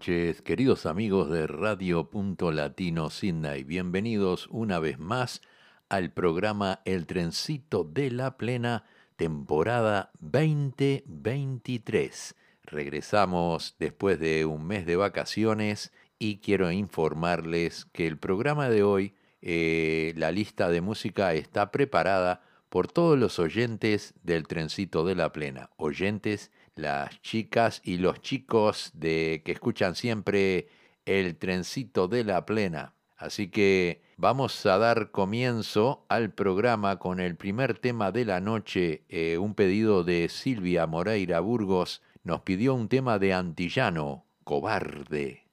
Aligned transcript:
noches, 0.00 0.40
queridos 0.40 0.86
amigos 0.86 1.28
de 1.28 1.46
Radio 1.46 2.08
Punto 2.08 2.52
Latino 2.52 3.10
Sydney. 3.10 3.64
Bienvenidos 3.64 4.48
una 4.50 4.78
vez 4.78 4.98
más 4.98 5.42
al 5.90 6.10
programa 6.10 6.80
El 6.86 7.06
Trencito 7.06 7.84
de 7.84 8.10
la 8.10 8.38
Plena, 8.38 8.86
temporada 9.16 10.10
2023. 10.20 12.34
Regresamos 12.62 13.76
después 13.78 14.18
de 14.18 14.46
un 14.46 14.66
mes 14.66 14.86
de 14.86 14.96
vacaciones 14.96 15.92
y 16.18 16.38
quiero 16.38 16.72
informarles 16.72 17.84
que 17.92 18.06
el 18.06 18.16
programa 18.16 18.70
de 18.70 18.82
hoy, 18.82 19.12
eh, 19.42 20.14
la 20.16 20.32
lista 20.32 20.70
de 20.70 20.80
música 20.80 21.34
está 21.34 21.70
preparada 21.70 22.40
por 22.70 22.90
todos 22.90 23.18
los 23.18 23.38
oyentes 23.38 24.14
del 24.22 24.46
Trencito 24.46 25.04
de 25.04 25.14
la 25.14 25.30
Plena. 25.30 25.68
Oyentes, 25.76 26.50
las 26.74 27.20
chicas 27.22 27.80
y 27.84 27.98
los 27.98 28.20
chicos 28.20 28.90
de 28.94 29.42
que 29.44 29.52
escuchan 29.52 29.94
siempre 29.94 30.68
el 31.04 31.36
Trencito 31.36 32.08
de 32.08 32.24
la 32.24 32.46
Plena. 32.46 32.94
Así 33.16 33.48
que 33.48 34.02
vamos 34.16 34.64
a 34.64 34.78
dar 34.78 35.10
comienzo 35.10 36.06
al 36.08 36.32
programa 36.32 36.98
con 36.98 37.20
el 37.20 37.36
primer 37.36 37.78
tema 37.78 38.12
de 38.12 38.24
la 38.24 38.40
noche, 38.40 39.04
eh, 39.08 39.36
un 39.36 39.54
pedido 39.54 40.04
de 40.04 40.28
Silvia 40.28 40.86
Moreira 40.86 41.40
Burgos. 41.40 42.02
Nos 42.24 42.40
pidió 42.42 42.74
un 42.74 42.88
tema 42.88 43.18
de 43.18 43.34
Antillano, 43.34 44.24
cobarde. 44.44 45.44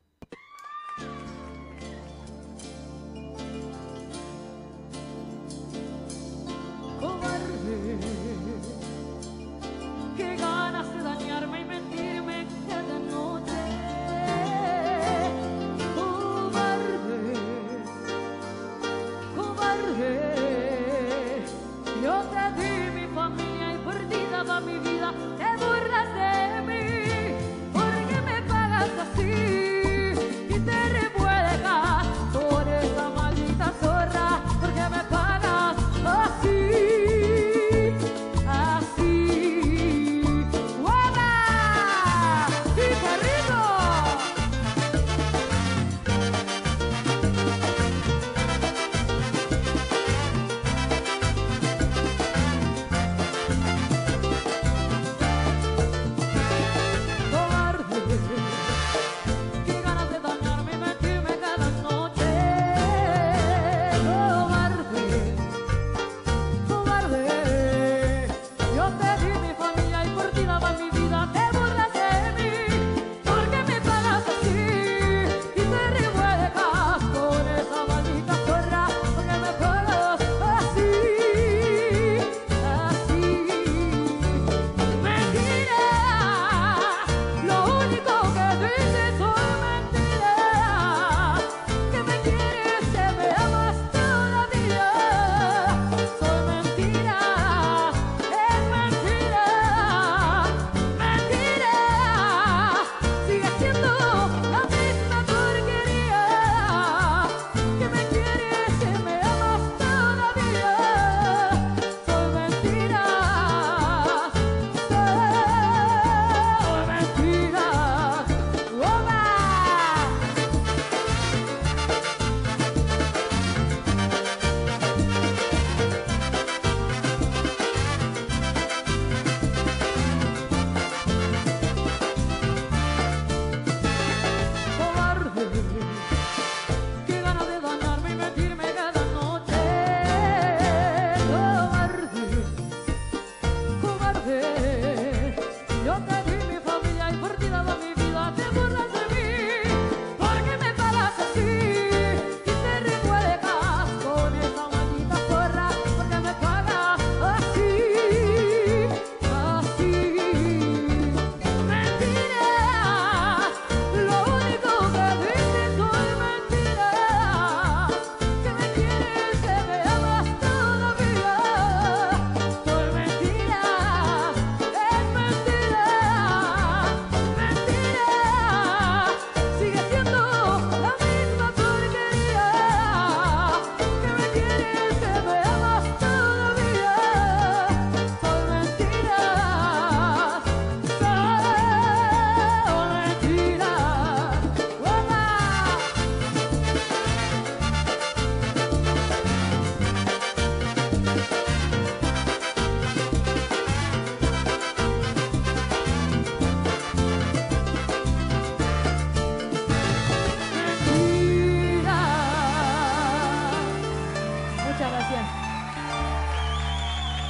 cobarde. 0.96 1.47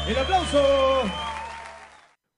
El 0.08 0.18
aplauso. 0.18 1.04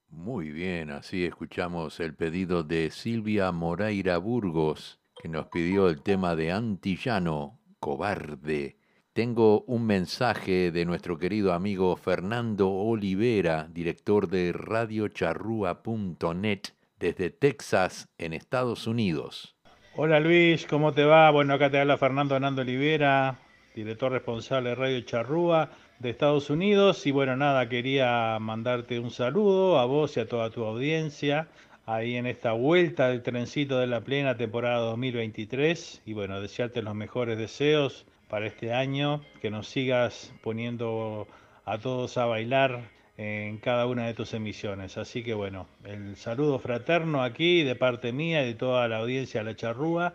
Muy 0.08 0.50
bien, 0.50 0.90
así 0.90 1.24
escuchamos 1.24 2.00
el 2.00 2.14
pedido 2.14 2.64
de 2.64 2.90
Silvia 2.90 3.52
Moreira 3.52 4.18
Burgos, 4.18 4.98
que 5.22 5.28
nos 5.28 5.46
pidió 5.46 5.88
el 5.88 6.02
tema 6.02 6.34
de 6.34 6.50
Antillano, 6.50 7.60
Cobarde. 7.78 8.76
Tengo 9.12 9.60
un 9.62 9.86
mensaje 9.86 10.72
de 10.72 10.84
nuestro 10.84 11.16
querido 11.18 11.52
amigo 11.52 11.94
Fernando 11.96 12.70
Olivera, 12.70 13.68
director 13.70 14.26
de 14.28 14.50
radiocharrúa.net, 14.52 16.62
desde 16.98 17.30
Texas, 17.30 18.08
en 18.18 18.32
Estados 18.32 18.88
Unidos. 18.88 19.54
Hola 19.94 20.18
Luis, 20.18 20.66
¿cómo 20.66 20.92
te 20.92 21.04
va? 21.04 21.30
Bueno, 21.30 21.54
acá 21.54 21.70
te 21.70 21.78
habla 21.78 21.98
Fernando 21.98 22.34
Hernando 22.34 22.62
Olivera, 22.62 23.38
director 23.74 24.10
responsable 24.10 24.70
de 24.70 24.74
Radio 24.74 25.00
Charrúa 25.02 25.70
de 26.00 26.10
Estados 26.10 26.50
Unidos. 26.50 27.06
Y 27.06 27.12
bueno, 27.12 27.36
nada, 27.36 27.68
quería 27.68 28.38
mandarte 28.40 28.98
un 28.98 29.10
saludo 29.10 29.78
a 29.78 29.84
vos 29.84 30.16
y 30.16 30.20
a 30.20 30.26
toda 30.28 30.50
tu 30.50 30.64
audiencia 30.64 31.48
ahí 31.86 32.16
en 32.16 32.26
esta 32.26 32.52
vuelta 32.52 33.08
del 33.08 33.22
trencito 33.22 33.78
de 33.78 33.86
la 33.86 34.00
plena 34.00 34.36
temporada 34.36 34.78
2023. 34.78 36.02
Y 36.06 36.14
bueno, 36.14 36.40
desearte 36.40 36.82
los 36.82 36.94
mejores 36.94 37.38
deseos 37.38 38.06
para 38.28 38.46
este 38.46 38.72
año, 38.72 39.22
que 39.40 39.50
nos 39.50 39.68
sigas 39.68 40.32
poniendo 40.42 41.28
a 41.64 41.78
todos 41.78 42.16
a 42.16 42.24
bailar 42.26 42.88
en 43.16 43.58
cada 43.58 43.86
una 43.86 44.06
de 44.06 44.14
tus 44.14 44.32
emisiones. 44.32 44.96
Así 44.96 45.22
que 45.22 45.34
bueno, 45.34 45.66
el 45.84 46.16
saludo 46.16 46.58
fraterno 46.58 47.22
aquí 47.22 47.62
de 47.62 47.74
parte 47.74 48.12
mía 48.12 48.42
y 48.42 48.46
de 48.46 48.54
toda 48.54 48.88
la 48.88 48.98
audiencia 48.98 49.40
de 49.40 49.50
La 49.50 49.56
Charrúa, 49.56 50.14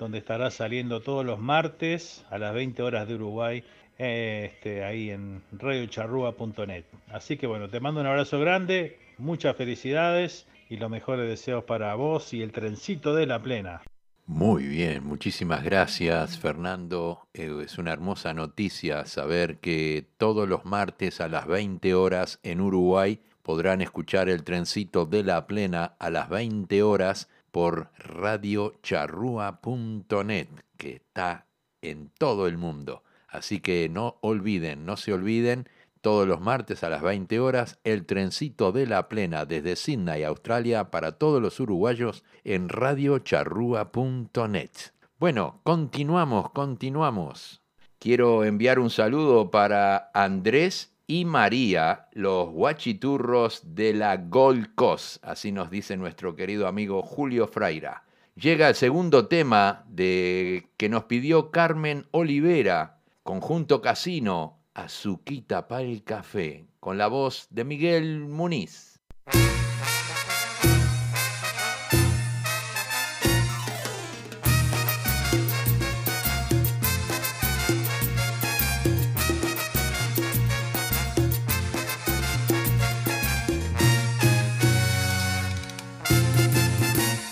donde 0.00 0.18
estará 0.18 0.50
saliendo 0.50 1.00
todos 1.00 1.24
los 1.24 1.38
martes 1.38 2.24
a 2.30 2.38
las 2.38 2.54
20 2.54 2.82
horas 2.82 3.06
de 3.06 3.14
Uruguay, 3.14 3.62
este, 4.00 4.82
ahí 4.82 5.10
en 5.10 5.42
radiocharrúa.net. 5.52 6.86
Así 7.08 7.36
que 7.36 7.46
bueno, 7.46 7.68
te 7.68 7.80
mando 7.80 8.00
un 8.00 8.06
abrazo 8.06 8.40
grande, 8.40 8.98
muchas 9.18 9.54
felicidades 9.56 10.46
y 10.70 10.78
los 10.78 10.88
mejores 10.88 11.28
deseos 11.28 11.64
para 11.64 11.94
vos 11.96 12.32
y 12.32 12.40
el 12.40 12.50
trencito 12.50 13.14
de 13.14 13.26
la 13.26 13.42
plena. 13.42 13.82
Muy 14.24 14.64
bien, 14.64 15.04
muchísimas 15.04 15.62
gracias 15.62 16.38
Fernando. 16.38 17.28
Eh, 17.34 17.60
es 17.62 17.76
una 17.76 17.92
hermosa 17.92 18.32
noticia 18.32 19.04
saber 19.04 19.58
que 19.58 20.08
todos 20.16 20.48
los 20.48 20.64
martes 20.64 21.20
a 21.20 21.28
las 21.28 21.46
20 21.46 21.92
horas 21.92 22.40
en 22.42 22.62
Uruguay 22.62 23.20
podrán 23.42 23.82
escuchar 23.82 24.30
el 24.30 24.44
trencito 24.44 25.04
de 25.04 25.24
la 25.24 25.46
plena 25.46 25.96
a 25.98 26.08
las 26.08 26.30
20 26.30 26.82
horas 26.82 27.28
por 27.50 27.90
radiocharrúa.net, 27.98 30.48
que 30.78 30.92
está 30.92 31.44
en 31.82 32.10
todo 32.16 32.46
el 32.46 32.56
mundo. 32.56 33.02
Así 33.30 33.60
que 33.60 33.88
no 33.88 34.18
olviden, 34.20 34.84
no 34.84 34.96
se 34.96 35.12
olviden, 35.12 35.68
todos 36.00 36.26
los 36.26 36.40
martes 36.40 36.82
a 36.82 36.88
las 36.88 37.02
20 37.02 37.38
horas, 37.40 37.78
el 37.84 38.06
trencito 38.06 38.72
de 38.72 38.86
la 38.86 39.08
plena 39.08 39.44
desde 39.44 39.76
Sydney, 39.76 40.24
Australia, 40.24 40.90
para 40.90 41.12
todos 41.12 41.42
los 41.42 41.60
uruguayos 41.60 42.24
en 42.44 42.68
radiocharrúa.net. 42.68 44.70
Bueno, 45.18 45.60
continuamos, 45.62 46.50
continuamos. 46.50 47.60
Quiero 47.98 48.44
enviar 48.44 48.78
un 48.78 48.88
saludo 48.88 49.50
para 49.50 50.10
Andrés 50.14 50.94
y 51.06 51.26
María, 51.26 52.08
los 52.12 52.48
guachiturros 52.48 53.74
de 53.74 53.92
la 53.92 54.16
Gold 54.16 54.74
Coast, 54.74 55.22
así 55.22 55.52
nos 55.52 55.70
dice 55.70 55.98
nuestro 55.98 56.34
querido 56.34 56.66
amigo 56.66 57.02
Julio 57.02 57.46
Fraira. 57.46 58.04
Llega 58.36 58.68
el 58.68 58.74
segundo 58.74 59.26
tema 59.26 59.84
de 59.88 60.70
que 60.78 60.88
nos 60.88 61.04
pidió 61.04 61.50
Carmen 61.50 62.06
Olivera, 62.12 62.99
conjunto 63.30 63.80
Casino, 63.80 64.58
Azuquita 64.74 65.64
el 65.82 66.02
café, 66.02 66.66
con 66.80 66.98
la 66.98 67.06
voz 67.06 67.46
de 67.50 67.64
Miguel 67.64 68.26
Muniz. 68.26 68.98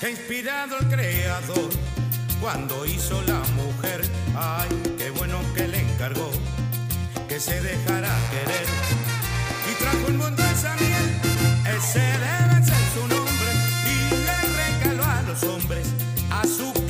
Inspirado 0.08 0.78
el 0.78 0.86
creador 0.86 1.70
cuando 2.40 2.86
hizo 2.86 2.97
se 7.40 7.61
dejará 7.61 8.17
querer. 8.31 8.67
Y 9.70 9.75
trajo 9.81 10.08
el 10.08 10.14
mundo 10.14 10.43
esa 10.52 10.75
miel, 10.76 11.20
ese 11.76 12.00
debe 12.00 12.64
ser 12.64 12.85
su 12.94 13.06
nombre 13.06 13.50
y 13.87 14.11
le 14.26 14.38
regaló 14.56 15.05
a 15.05 15.23
los 15.23 15.43
hombres 15.44 15.87
azuquita 16.31 16.69
para 16.69 16.88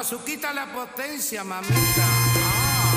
No, 0.00 0.04
su 0.04 0.24
quita 0.24 0.54
la 0.54 0.64
potencia, 0.72 1.44
mamita. 1.44 1.74
Ah. 1.98 2.90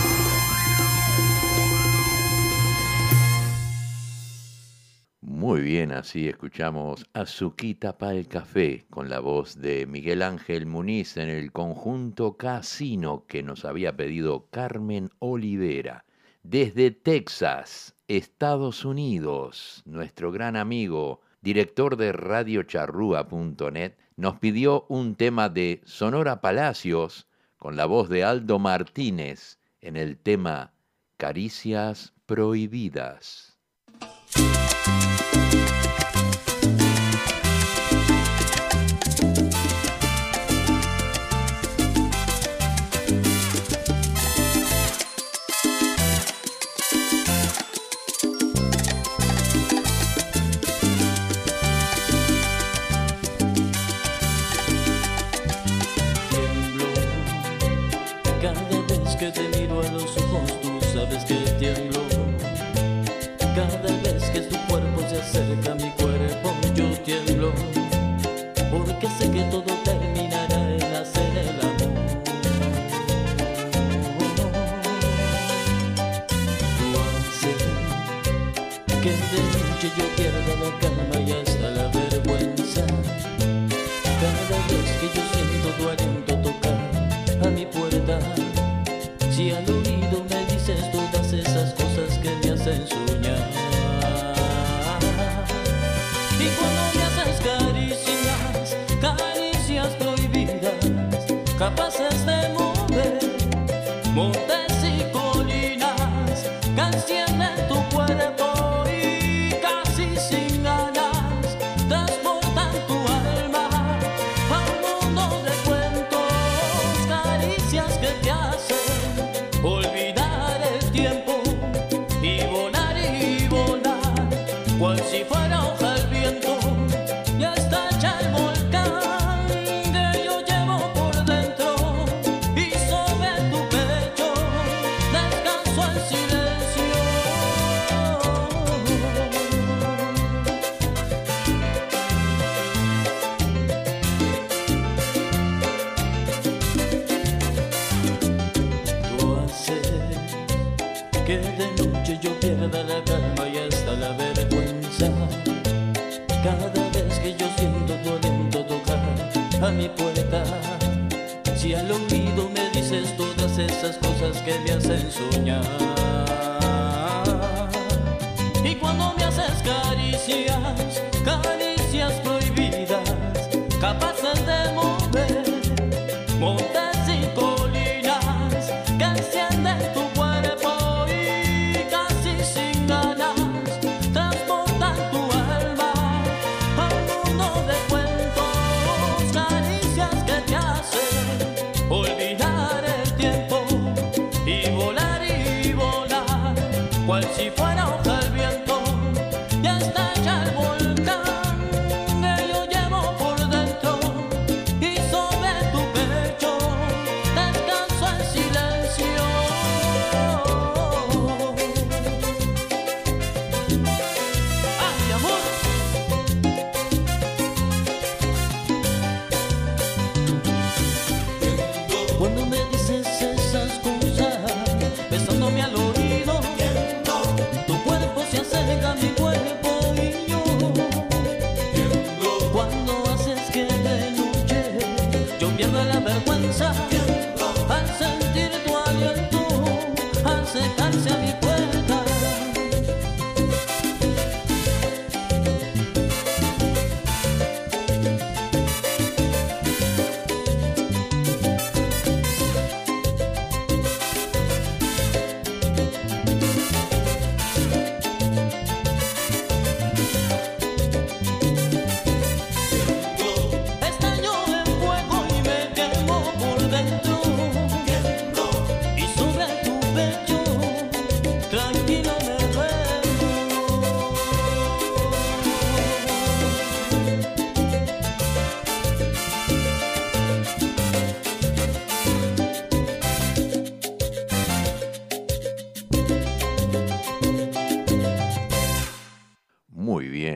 Muy 5.19 5.59
bien, 5.59 5.91
así 5.91 6.29
escuchamos 6.29 7.05
Azuquita 7.11 7.97
para 7.97 8.13
el 8.13 8.29
café 8.29 8.85
con 8.89 9.09
la 9.09 9.19
voz 9.19 9.59
de 9.59 9.85
Miguel 9.85 10.21
Ángel 10.21 10.65
Muniz 10.65 11.17
en 11.17 11.27
el 11.27 11.51
conjunto 11.51 12.37
Casino 12.37 13.25
que 13.27 13.43
nos 13.43 13.65
había 13.65 13.97
pedido 13.97 14.47
Carmen 14.49 15.09
Olivera 15.19 16.05
desde 16.41 16.91
Texas, 16.91 17.95
Estados 18.07 18.85
Unidos, 18.85 19.83
nuestro 19.85 20.31
gran 20.31 20.55
amigo, 20.55 21.19
director 21.41 21.97
de 21.97 22.13
radiocharrúa.net 22.13 23.95
nos 24.15 24.39
pidió 24.39 24.85
un 24.89 25.15
tema 25.15 25.49
de 25.49 25.81
Sonora 25.85 26.41
Palacios 26.41 27.27
con 27.57 27.75
la 27.75 27.85
voz 27.85 28.09
de 28.09 28.23
Aldo 28.23 28.59
Martínez 28.59 29.57
en 29.81 29.95
el 29.95 30.17
tema 30.17 30.73
Caricias 31.17 32.13
Prohibidas. 32.25 33.57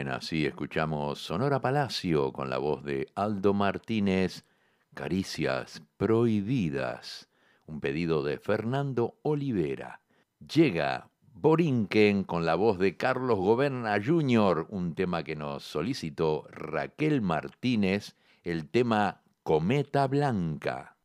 Así 0.10 0.46
escuchamos 0.46 1.20
Sonora 1.20 1.60
Palacio 1.60 2.32
con 2.32 2.50
la 2.50 2.58
voz 2.58 2.84
de 2.84 3.08
Aldo 3.16 3.54
Martínez, 3.54 4.46
Caricias 4.94 5.82
Prohibidas, 5.98 7.30
un 7.66 7.80
pedido 7.82 8.24
de 8.24 8.38
Fernando 8.38 9.18
Olivera. 9.24 10.02
Llega 10.40 11.10
Borinquen 11.34 12.24
con 12.24 12.46
la 12.46 12.56
voz 12.56 12.80
de 12.80 12.96
Carlos 12.96 13.38
Goberna 13.38 13.98
Jr., 14.04 14.68
un 14.70 14.96
tema 14.96 15.24
que 15.24 15.36
nos 15.36 15.64
solicitó 15.64 16.48
Raquel 16.52 17.22
Martínez, 17.22 18.16
el 18.44 18.70
tema 18.70 19.22
Cometa 19.44 20.08
Blanca. 20.08 20.98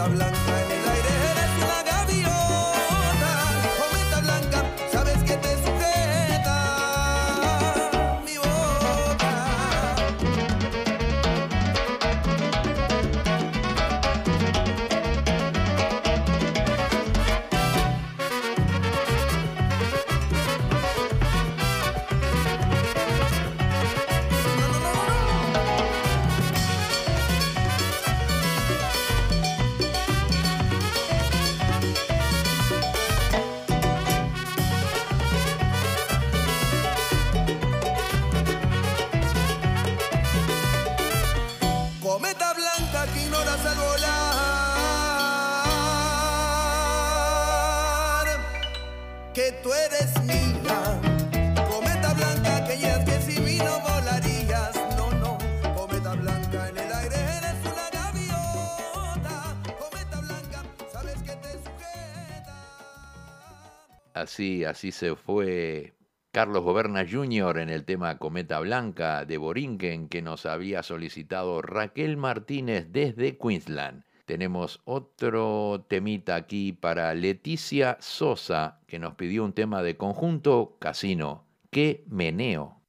a 0.00 0.08
long 0.08 0.32
time. 0.32 0.69
así, 64.40 64.64
así 64.64 64.90
se 64.90 65.16
fue 65.16 65.92
Carlos 66.32 66.64
Goberna 66.64 67.04
Jr. 67.06 67.58
en 67.58 67.68
el 67.68 67.84
tema 67.84 68.16
Cometa 68.16 68.58
Blanca 68.60 69.26
de 69.26 69.36
Borinquen 69.36 70.08
que 70.08 70.22
nos 70.22 70.46
había 70.46 70.82
solicitado 70.82 71.60
Raquel 71.60 72.16
Martínez 72.16 72.86
desde 72.90 73.36
Queensland. 73.36 74.02
Tenemos 74.24 74.80
otro 74.86 75.84
temita 75.88 76.36
aquí 76.36 76.72
para 76.72 77.12
Leticia 77.12 77.98
Sosa 78.00 78.80
que 78.86 78.98
nos 78.98 79.14
pidió 79.16 79.44
un 79.44 79.52
tema 79.52 79.82
de 79.82 79.98
conjunto 79.98 80.78
Casino. 80.80 81.44
¡Qué 81.70 82.04
meneo! 82.08 82.80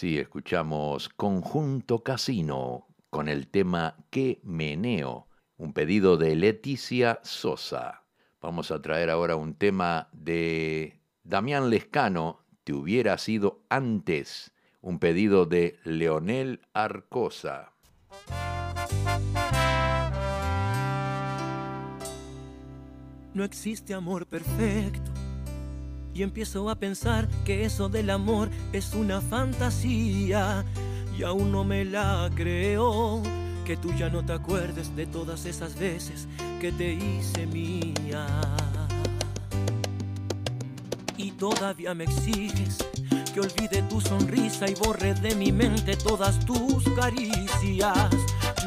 Así 0.00 0.16
escuchamos 0.16 1.10
Conjunto 1.10 2.02
Casino 2.02 2.86
con 3.10 3.28
el 3.28 3.48
tema 3.48 3.98
Que 4.08 4.40
Meneo, 4.42 5.28
un 5.58 5.74
pedido 5.74 6.16
de 6.16 6.36
Leticia 6.36 7.20
Sosa. 7.22 8.06
Vamos 8.40 8.70
a 8.70 8.80
traer 8.80 9.10
ahora 9.10 9.36
un 9.36 9.52
tema 9.52 10.08
de 10.14 11.02
Damián 11.22 11.68
Lescano, 11.68 12.46
Te 12.64 12.72
hubiera 12.72 13.18
sido 13.18 13.66
antes, 13.68 14.54
un 14.80 15.00
pedido 15.00 15.44
de 15.44 15.78
Leonel 15.84 16.62
Arcosa. 16.72 17.74
No 23.34 23.44
existe 23.44 23.92
amor 23.92 24.24
perfecto. 24.24 25.09
Y 26.14 26.22
empiezo 26.22 26.68
a 26.70 26.76
pensar 26.76 27.28
que 27.44 27.64
eso 27.64 27.88
del 27.88 28.10
amor 28.10 28.50
es 28.72 28.94
una 28.94 29.20
fantasía. 29.20 30.64
Y 31.16 31.22
aún 31.22 31.52
no 31.52 31.64
me 31.64 31.84
la 31.84 32.30
creo. 32.34 33.22
Que 33.64 33.76
tú 33.76 33.92
ya 33.94 34.08
no 34.08 34.24
te 34.24 34.32
acuerdes 34.32 34.94
de 34.96 35.06
todas 35.06 35.46
esas 35.46 35.78
veces 35.78 36.26
que 36.60 36.72
te 36.72 36.94
hice 36.94 37.46
mía. 37.46 38.26
Y 41.16 41.32
todavía 41.32 41.94
me 41.94 42.04
exiges 42.04 42.78
que 43.32 43.40
olvide 43.40 43.82
tu 43.82 44.00
sonrisa 44.00 44.68
y 44.68 44.74
borre 44.74 45.14
de 45.14 45.34
mi 45.34 45.52
mente 45.52 45.96
todas 45.96 46.38
tus 46.44 46.82
caricias. 46.96 48.10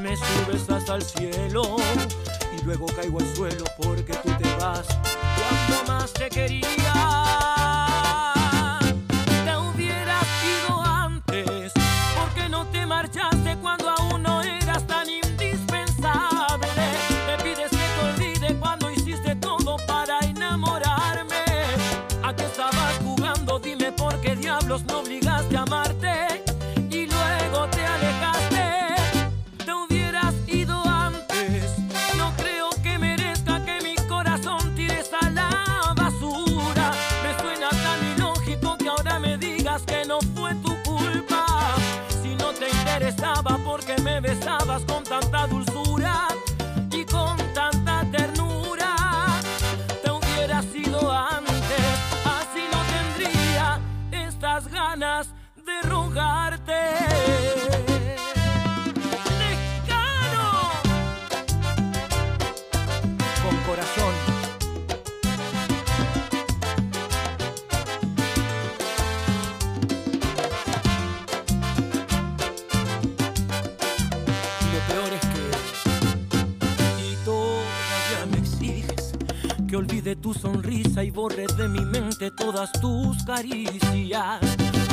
Me 0.01 0.15
subes 0.15 0.69
hasta 0.69 0.95
el 0.95 1.01
cielo 1.01 1.75
y 2.57 2.63
luego 2.63 2.85
caigo 2.87 3.19
al 3.19 3.35
suelo 3.35 3.65
porque 3.77 4.13
tú 4.13 4.31
te 4.41 4.49
vas 4.57 4.87
cuando 4.87 5.93
más 5.93 6.13
te 6.13 6.29
quería. 6.29 7.22
No 24.81 25.01
obligaste 25.01 25.55
a 25.55 25.61
amarte 25.61 26.43
y 26.89 27.05
luego 27.05 27.67
te 27.69 27.85
alejaste. 27.85 28.65
Te 29.63 29.71
hubieras 29.71 30.33
ido 30.47 30.81
antes. 30.87 31.77
No 32.17 32.33
creo 32.37 32.69
que 32.81 32.97
merezca 32.97 33.63
que 33.63 33.79
mi 33.83 33.95
corazón 34.07 34.73
tires 34.75 35.11
a 35.21 35.29
la 35.29 35.93
basura. 35.95 36.91
Me 37.21 37.39
suena 37.39 37.69
tan 37.69 38.17
ilógico 38.17 38.75
que 38.77 38.89
ahora 38.89 39.19
me 39.19 39.37
digas 39.37 39.83
que 39.83 40.05
no 40.05 40.19
fue 40.35 40.55
tu 40.55 40.75
culpa. 40.81 41.45
Si 42.23 42.33
no 42.35 42.51
te 42.53 42.67
interesaba 42.69 43.59
porque 43.63 43.95
me 44.01 44.21
besabas 44.21 44.83
con 44.85 45.03
tanta 45.03 45.45
dulzura 45.45 45.72
que 79.73 79.77
olvide 79.77 80.15
tu 80.15 80.35
sonrisa 80.35 81.03
y 81.03 81.09
borre 81.09 81.47
de 81.57 81.67
mi 81.67 81.83
mente 81.83 82.29
todas 82.29 82.71
tus 82.73 83.23
caricias. 83.23 84.39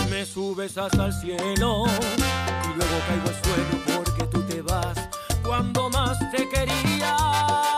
Me 0.08 0.24
subes 0.24 0.78
hasta 0.78 1.08
el 1.08 1.12
cielo 1.12 1.84
y 1.84 2.78
luego 2.78 2.96
caigo 3.06 3.28
al 3.28 3.44
suelo 3.44 3.84
porque 3.94 4.24
tú 4.28 4.42
te 4.46 4.62
vas 4.62 4.96
cuando 5.42 5.90
más 5.90 6.18
te 6.30 6.48
quería. 6.48 7.69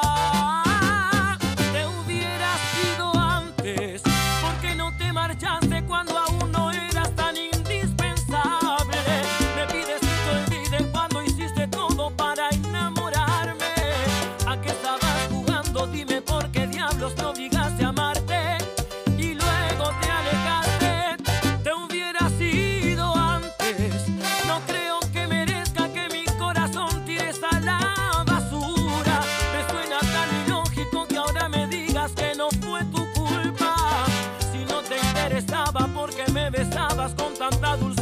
con 37.11 37.35
tanta 37.35 37.77
dulzura. 37.77 38.02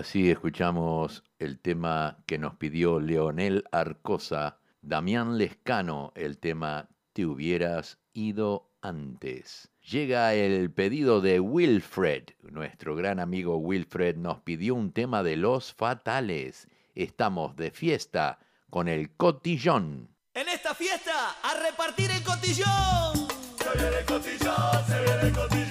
Así 0.00 0.30
escuchamos 0.30 1.24
el 1.38 1.58
tema 1.58 2.16
que 2.24 2.38
nos 2.38 2.54
pidió 2.54 3.00
Leonel 3.00 3.64
Arcosa, 3.70 4.56
Damián 4.80 5.36
Lescano, 5.36 6.10
el 6.14 6.38
tema 6.38 6.88
Te 7.12 7.26
hubieras 7.26 7.98
ido 8.14 8.70
antes. 8.80 9.70
Llega 9.82 10.32
el 10.32 10.72
pedido 10.72 11.20
de 11.20 11.38
Wilfred. 11.38 12.30
Nuestro 12.40 12.96
gran 12.96 13.20
amigo 13.20 13.58
Wilfred 13.58 14.16
nos 14.16 14.40
pidió 14.40 14.74
un 14.74 14.92
tema 14.92 15.22
de 15.22 15.36
los 15.36 15.74
fatales. 15.74 16.66
Estamos 16.94 17.54
de 17.56 17.70
fiesta 17.70 18.38
con 18.70 18.88
el 18.88 19.14
cotillón. 19.16 20.08
En 20.32 20.48
esta 20.48 20.74
fiesta, 20.74 21.36
a 21.42 21.60
repartir 21.62 22.10
el 22.10 22.22
cotillón. 22.22 23.28
Se 23.58 23.78
viene 23.78 23.98
el 23.98 24.06
cotillón, 24.06 24.86
se 24.86 25.04
viene 25.04 25.28
el 25.28 25.32
cotillón. 25.34 25.69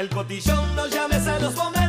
el 0.00 0.08
cotillón, 0.08 0.74
no 0.74 0.86
llames 0.86 1.26
a 1.26 1.38
los 1.38 1.54
bomberos. 1.54 1.79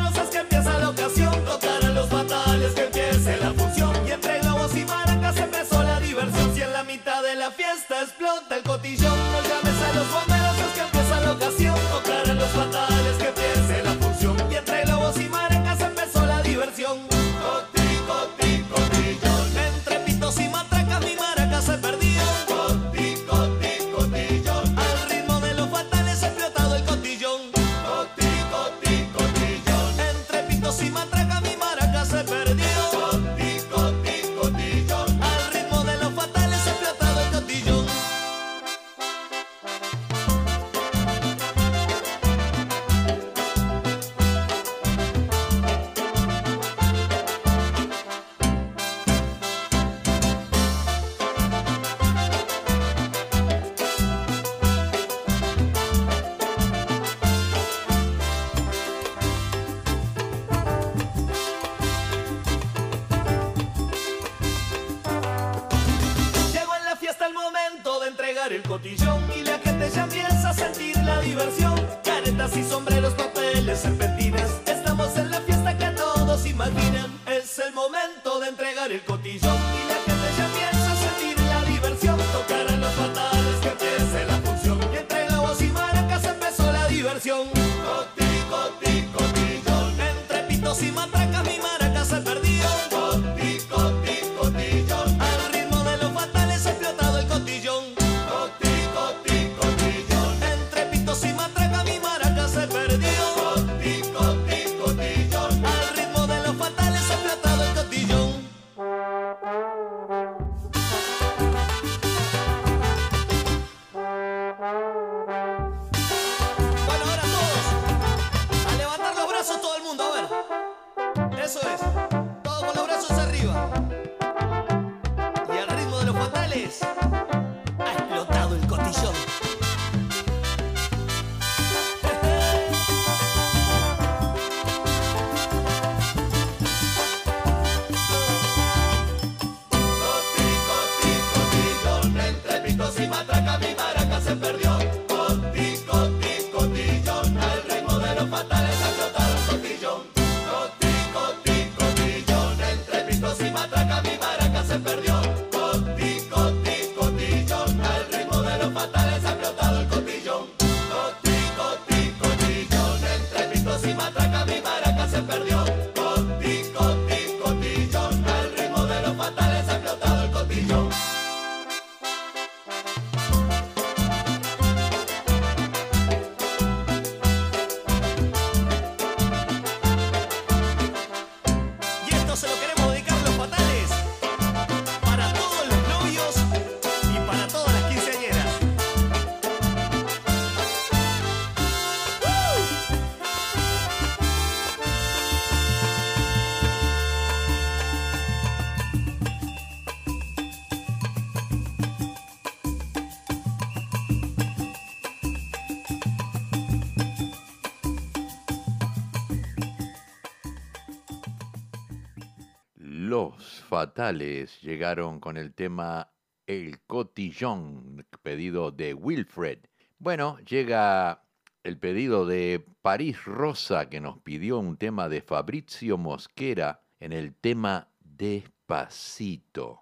Fatales 213.72 214.62
llegaron 214.62 215.22
con 215.22 215.38
el 215.38 215.54
tema 215.54 216.12
El 216.46 216.82
Cotillón, 216.82 218.06
pedido 218.22 218.70
de 218.70 218.94
Wilfred. 218.94 219.60
Bueno, 219.98 220.38
llega 220.40 221.24
el 221.64 221.78
pedido 221.78 222.26
de 222.26 222.66
París 222.82 223.24
Rosa, 223.24 223.88
que 223.88 224.02
nos 224.02 224.18
pidió 224.18 224.60
un 224.60 224.76
tema 224.76 225.08
de 225.08 225.22
Fabrizio 225.22 225.98
Mosquera 225.98 226.82
en 227.00 227.14
el 227.14 227.34
tema 227.34 227.88
Despacito. 228.02 229.81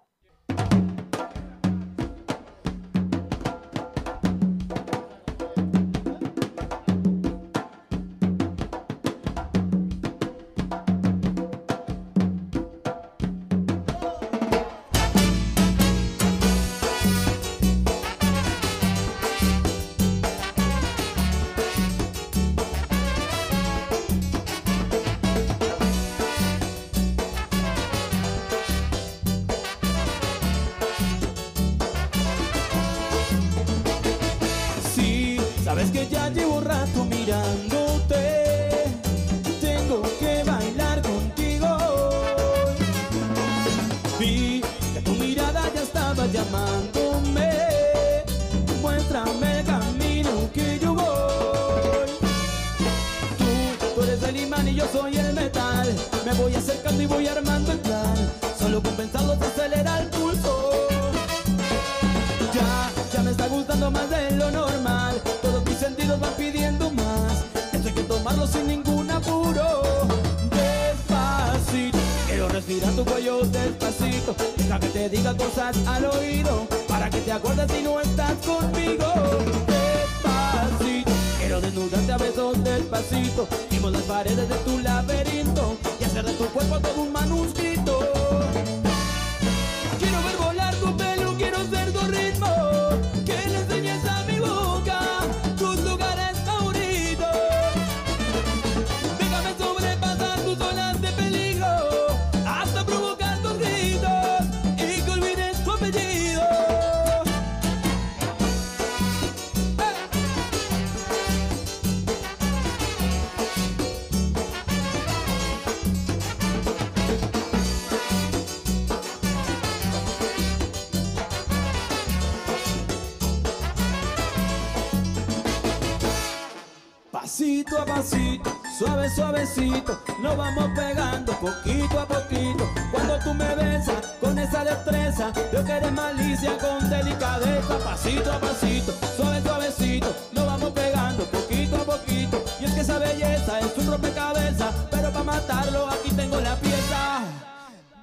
Pasito 127.30 127.80
a 127.80 127.84
pasito, 127.84 128.60
suave 128.76 129.08
suavecito, 129.08 129.96
nos 130.20 130.36
vamos 130.36 130.68
pegando 130.74 131.32
poquito 131.34 132.00
a 132.00 132.04
poquito. 132.04 132.68
Cuando 132.90 133.20
tú 133.20 133.32
me 133.32 133.54
besas 133.54 134.04
con 134.20 134.36
esa 134.36 134.64
destreza, 134.64 135.32
yo 135.52 135.64
que 135.64 135.70
eres 135.70 135.92
malicia 135.92 136.58
con 136.58 136.90
delicadeza. 136.90 137.78
Pasito 137.84 138.32
a 138.32 138.40
pasito, 138.40 138.92
suave 139.16 139.40
suavecito, 139.42 140.12
nos 140.32 140.44
vamos 140.44 140.72
pegando 140.72 141.24
poquito 141.26 141.76
a 141.76 141.84
poquito. 141.84 142.44
Y 142.60 142.64
es 142.64 142.72
que 142.72 142.80
esa 142.80 142.98
belleza 142.98 143.60
es 143.60 143.78
un 143.78 143.86
rompecabezas, 143.86 144.74
pero 144.90 145.12
para 145.12 145.24
matarlo 145.24 145.88
aquí 145.88 146.10
tengo 146.10 146.40
la 146.40 146.56
pieza. 146.56 147.22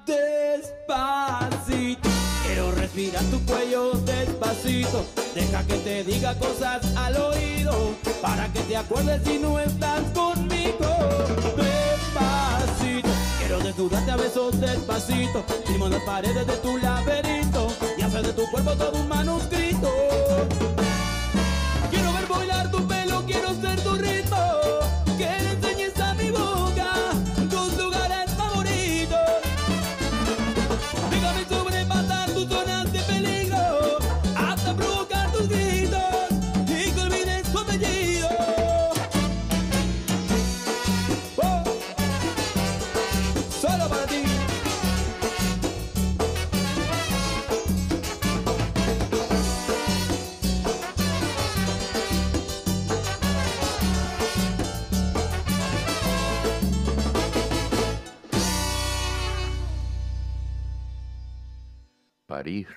Despacito, 0.06 1.47
respirar 2.98 3.24
tu 3.26 3.40
cuello 3.46 3.92
despacito. 3.92 5.04
Deja 5.34 5.62
que 5.64 5.74
te 5.74 6.04
diga 6.04 6.36
cosas 6.36 6.84
al 6.96 7.16
oído 7.16 7.94
para 8.20 8.52
que 8.52 8.60
te 8.62 8.76
acuerdes 8.76 9.22
si 9.24 9.38
no 9.38 9.58
estás 9.60 10.02
conmigo. 10.12 10.88
Despacito, 11.56 13.08
quiero 13.38 13.60
desnudarte 13.60 14.10
a 14.10 14.16
besos 14.16 14.60
despacito. 14.60 15.44
Firmo 15.66 15.88
las 15.88 16.02
paredes 16.02 16.44
de 16.44 16.56
tu 16.56 16.76
laberinto 16.78 17.68
y 17.96 18.02
hacer 18.02 18.26
de 18.26 18.32
tu 18.32 18.50
cuerpo 18.50 18.72
todo 18.72 18.98
un 18.98 19.08
manuscrito. 19.08 19.92
Quiero 21.90 22.12
ver 22.12 22.26
bailar 22.26 22.70
tu 22.72 22.78
pelo, 22.88 22.97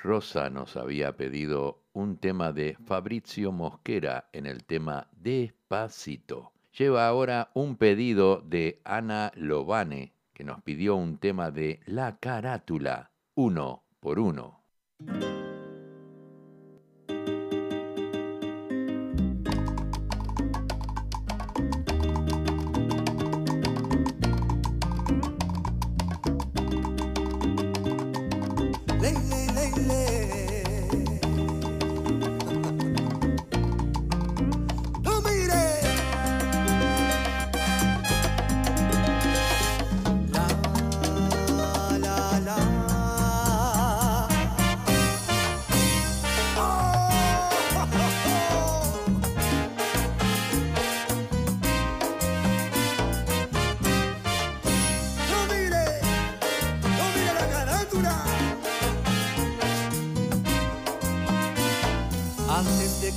Rosa 0.03 0.49
nos 0.49 0.75
había 0.75 1.15
pedido 1.15 1.83
un 1.93 2.17
tema 2.17 2.51
de 2.51 2.77
Fabrizio 2.85 3.51
Mosquera 3.51 4.29
en 4.33 4.45
el 4.45 4.65
tema 4.65 5.07
Despacito. 5.13 6.51
Lleva 6.77 7.07
ahora 7.07 7.51
un 7.53 7.77
pedido 7.77 8.41
de 8.41 8.81
Ana 8.83 9.31
Lobane, 9.35 10.13
que 10.33 10.43
nos 10.43 10.61
pidió 10.61 10.95
un 10.95 11.17
tema 11.17 11.51
de 11.51 11.79
La 11.85 12.17
Carátula, 12.17 13.11
uno 13.35 13.83
por 13.99 14.19
uno. 14.19 14.61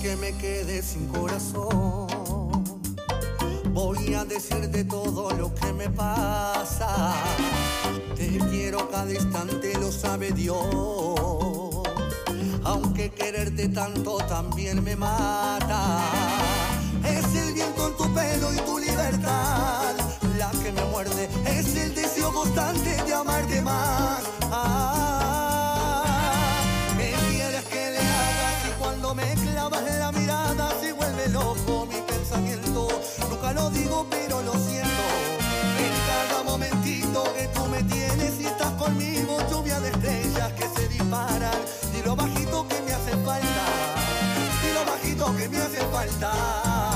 Que 0.05 0.17
me 0.17 0.37
quede 0.37 0.83
sin 0.83 1.09
corazón, 1.09 2.63
voy 3.73 4.13
a 4.13 4.23
decirte 4.27 4.85
todo 4.85 5.31
lo 5.31 5.55
que 5.55 5.73
me 5.73 5.89
pasa. 5.89 7.15
Te 8.15 8.29
quiero 8.51 8.91
cada 8.91 9.11
instante, 9.11 9.73
lo 9.81 9.91
sabe 9.91 10.31
Dios. 10.33 10.69
Aunque 12.65 13.13
quererte 13.13 13.71
tanto 13.71 14.19
también 14.29 14.85
me 14.85 14.95
mata. 14.95 16.03
Es 17.03 17.25
el 17.35 17.55
viento 17.55 17.89
en 17.89 17.97
tu 17.97 18.05
pelo 18.13 18.53
y 18.53 18.57
tu 18.59 18.79
libertad 18.79 19.95
la 20.37 20.51
que 20.63 20.71
me 20.71 20.85
muerde. 20.85 21.31
Es 21.47 21.75
el 21.77 21.95
deseo 21.95 22.31
constante 22.31 23.03
de 23.05 23.15
amarte 23.15 23.63
más. 23.63 24.23
Ah, 24.53 24.94
Nunca 33.45 33.61
lo 33.61 33.71
digo, 33.71 34.07
pero 34.09 34.41
lo 34.41 34.53
siento. 34.55 35.05
En 35.79 35.93
cada 36.09 36.43
momentito 36.45 37.25
que 37.37 37.47
tú 37.49 37.67
me 37.67 37.83
tienes 37.83 38.41
y 38.41 38.47
estás 38.47 38.73
conmigo, 38.73 39.37
lluvia 39.51 39.81
de 39.81 39.91
estrellas 39.91 40.51
que 40.55 40.67
se 40.75 40.89
disparan. 40.89 41.61
Y 41.95 42.03
lo 42.03 42.17
bajito 42.17 42.67
que 42.67 42.81
me 42.81 42.95
hace 42.95 43.11
falta. 43.19 43.65
Y 44.67 44.73
lo 44.73 44.91
bajito 44.91 45.37
que 45.37 45.49
me 45.51 45.59
hace 45.59 45.81
falta. 45.93 46.94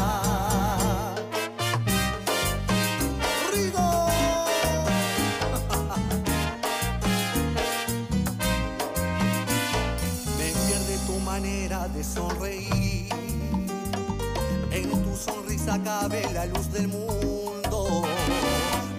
Sonrisa 15.69 15.83
cabe 15.83 16.23
la 16.33 16.47
luz 16.47 16.73
del 16.73 16.89
mundo. 16.89 18.03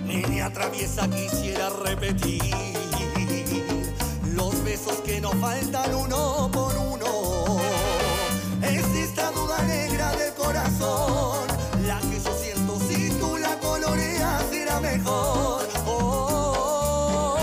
Niña 0.06 0.52
traviesa 0.52 1.08
quisiera 1.10 1.70
repetir 1.70 2.42
los 4.34 4.64
besos 4.64 4.98
que 5.06 5.20
nos 5.22 5.34
faltan 5.36 5.94
uno 5.94 6.50
por 6.52 6.76
uno. 6.78 7.60
Es 8.62 8.86
esta 8.96 9.32
duda 9.32 9.62
negra 9.64 10.12
del 10.16 10.34
corazón 10.34 11.48
la 11.88 12.00
que 12.02 12.20
yo 12.20 12.34
siento 12.36 12.80
si 12.88 13.10
tú 13.20 13.38
la 13.38 13.58
coloreas 13.60 14.44
será 14.52 14.80
mejor. 14.80 15.68
Oh, 15.88 17.38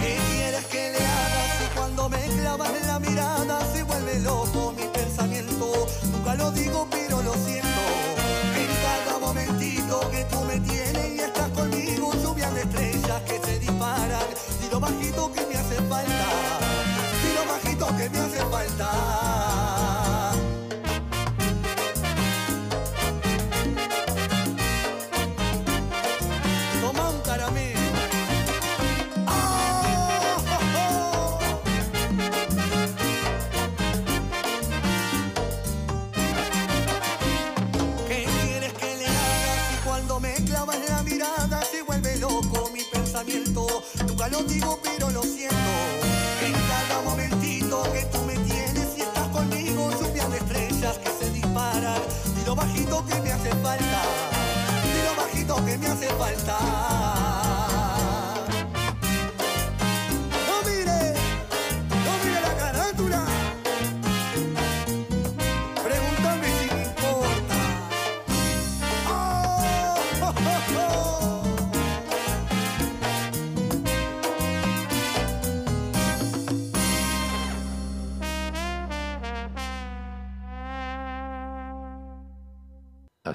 ¿Qué 0.00 0.16
quieres 0.30 0.64
que 0.66 0.90
le 0.92 0.98
haga 0.98 1.58
si 1.58 1.76
cuando 1.76 2.08
me 2.08 2.20
clavas 2.40 2.86
la 2.86 2.98
mirada 2.98 3.60
se 3.72 3.82
vuelve 3.84 4.18
loco 4.20 4.74
mi 4.76 4.86
pensamiento? 4.88 5.86
Nunca 6.10 6.34
lo 6.34 6.50
digo 6.52 6.88
pero 6.90 7.22
lo 7.22 7.34
siento. 7.34 7.61
Tú 10.30 10.44
me 10.44 10.60
tienes 10.60 11.14
y 11.14 11.20
estás 11.20 11.48
conmigo, 11.50 12.12
lluvia 12.22 12.50
de 12.50 12.62
estrellas 12.62 13.22
que 13.22 13.40
se 13.40 13.58
disparan. 13.58 14.26
Y 14.64 14.70
lo 14.70 14.80
bajito 14.80 15.32
que 15.32 15.46
me 15.46 15.54
hace 15.56 15.76
falta. 15.88 16.26
Y 17.28 17.34
lo 17.34 17.52
bajito 17.52 17.86
que 17.96 18.10
me 18.10 18.18
hace 18.18 18.44
falta. 18.46 19.21
Bajito 56.18 57.01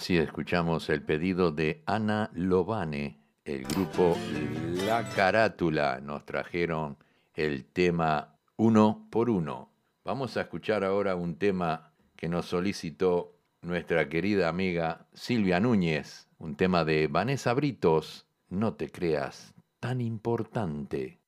Así 0.08 0.18
escuchamos 0.18 0.88
el 0.88 1.02
pedido 1.02 1.52
de 1.52 1.84
Ana 1.86 2.32
Lobane, 2.34 3.20
el 3.44 3.66
grupo 3.66 4.16
La 4.86 5.04
Carátula. 5.04 6.00
Nos 6.00 6.24
trajeron 6.26 6.96
el 7.34 7.66
tema 7.66 8.40
Uno 8.56 9.06
por 9.12 9.30
Uno. 9.30 9.70
Vamos 10.06 10.38
a 10.38 10.44
escuchar 10.44 10.86
ahora 10.86 11.18
un 11.18 11.36
tema 11.36 11.92
que 12.16 12.30
nos 12.30 12.46
solicitó 12.46 13.36
nuestra 13.62 14.08
querida 14.08 14.48
amiga 14.48 15.10
Silvia 15.12 15.60
Núñez, 15.60 16.30
un 16.38 16.56
tema 16.56 16.86
de 16.86 17.08
Vanessa 17.08 17.54
Britos, 17.54 18.26
No 18.48 18.76
te 18.76 18.90
creas 18.90 19.54
tan 19.82 20.00
importante. 20.00 21.20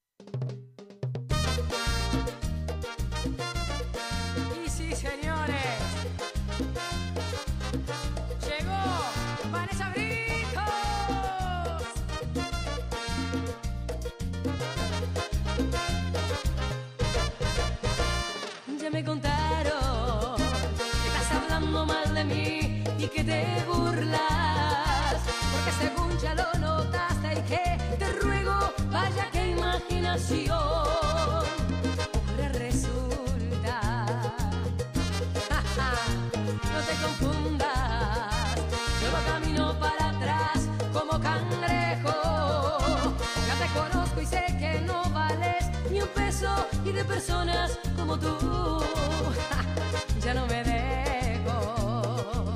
Y 46.85 46.91
de 46.93 47.03
personas 47.03 47.77
como 47.97 48.17
tú. 48.17 48.37
ya 50.23 50.33
no 50.33 50.47
me 50.47 50.63
dejo. 50.63 52.55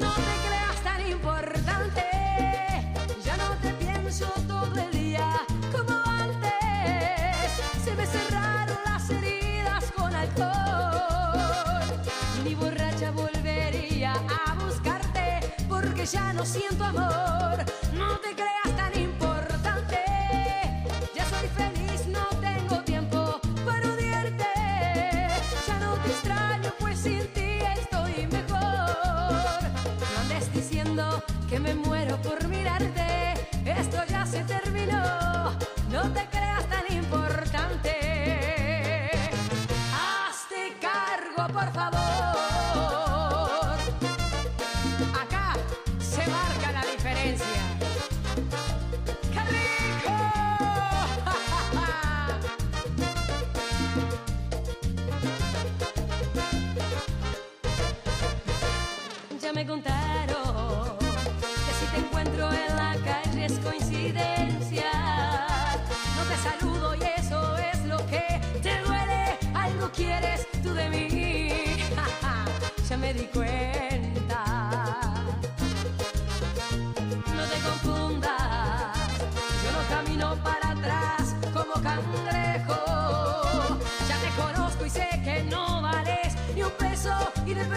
No 0.00 0.10
te 0.26 0.34
creas 0.46 0.82
tan 0.82 1.08
importante, 1.08 2.02
Ya 3.24 3.36
no 3.36 3.54
te 3.62 3.72
pienso 3.74 4.26
todo 4.48 4.74
el 4.80 4.90
día 4.90 5.30
como 5.70 5.96
antes. 6.06 7.52
se 7.84 7.94
me 7.94 8.04
cerraron 8.04 8.78
las 8.84 9.08
heridas 9.10 9.84
con 9.96 10.12
alcohol. 10.12 11.84
Ni 12.42 12.56
borracha 12.56 13.12
volvería 13.12 14.14
a 14.14 14.54
buscarte 14.54 15.54
porque 15.68 16.04
ya 16.04 16.32
no 16.32 16.44
siento 16.44 16.82
amor. 16.84 17.21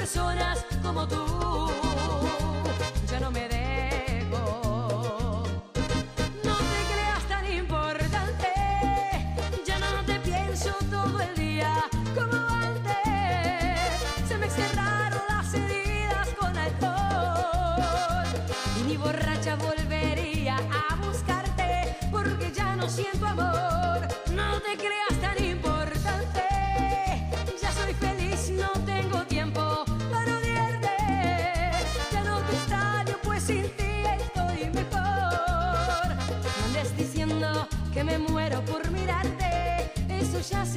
personas 0.06 0.64
como 0.84 1.08
tú. 1.08 1.18
Ya 3.10 3.20
no 3.20 3.32
me 3.32 3.55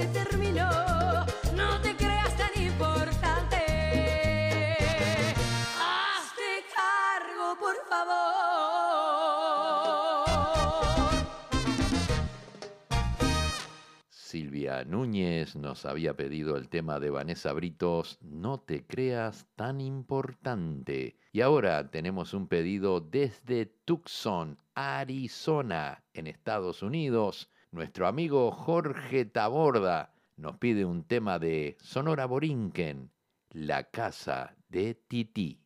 terminó. 0.06 0.68
No 1.56 1.80
te 1.82 1.96
creas 1.96 2.36
tan 2.36 2.50
importante. 2.62 3.56
Hazte 5.80 6.64
cargo, 6.74 7.58
por 7.58 7.76
favor. 7.88 8.68
Silvia 14.10 14.84
Núñez 14.84 15.56
nos 15.56 15.84
había 15.84 16.14
pedido 16.16 16.56
el 16.56 16.68
tema 16.68 17.00
de 17.00 17.10
Vanessa 17.10 17.52
Britos, 17.52 18.18
No 18.22 18.60
te 18.60 18.86
creas 18.86 19.46
tan 19.56 19.80
importante. 19.80 21.18
Y 21.32 21.40
ahora 21.40 21.90
tenemos 21.90 22.34
un 22.34 22.46
pedido 22.46 23.00
desde 23.00 23.66
Tucson, 23.66 24.58
Arizona, 24.74 26.04
en 26.12 26.28
Estados 26.28 26.82
Unidos 26.82 27.50
nuestro 27.70 28.06
amigo 28.06 28.50
Jorge 28.50 29.26
Taborda 29.26 30.14
nos 30.36 30.56
pide 30.56 30.86
un 30.86 31.04
tema 31.04 31.38
de 31.38 31.76
Sonora 31.82 32.24
Borinquen, 32.24 33.10
La 33.50 33.90
casa 33.90 34.56
de 34.70 34.94
Tití. 34.94 35.60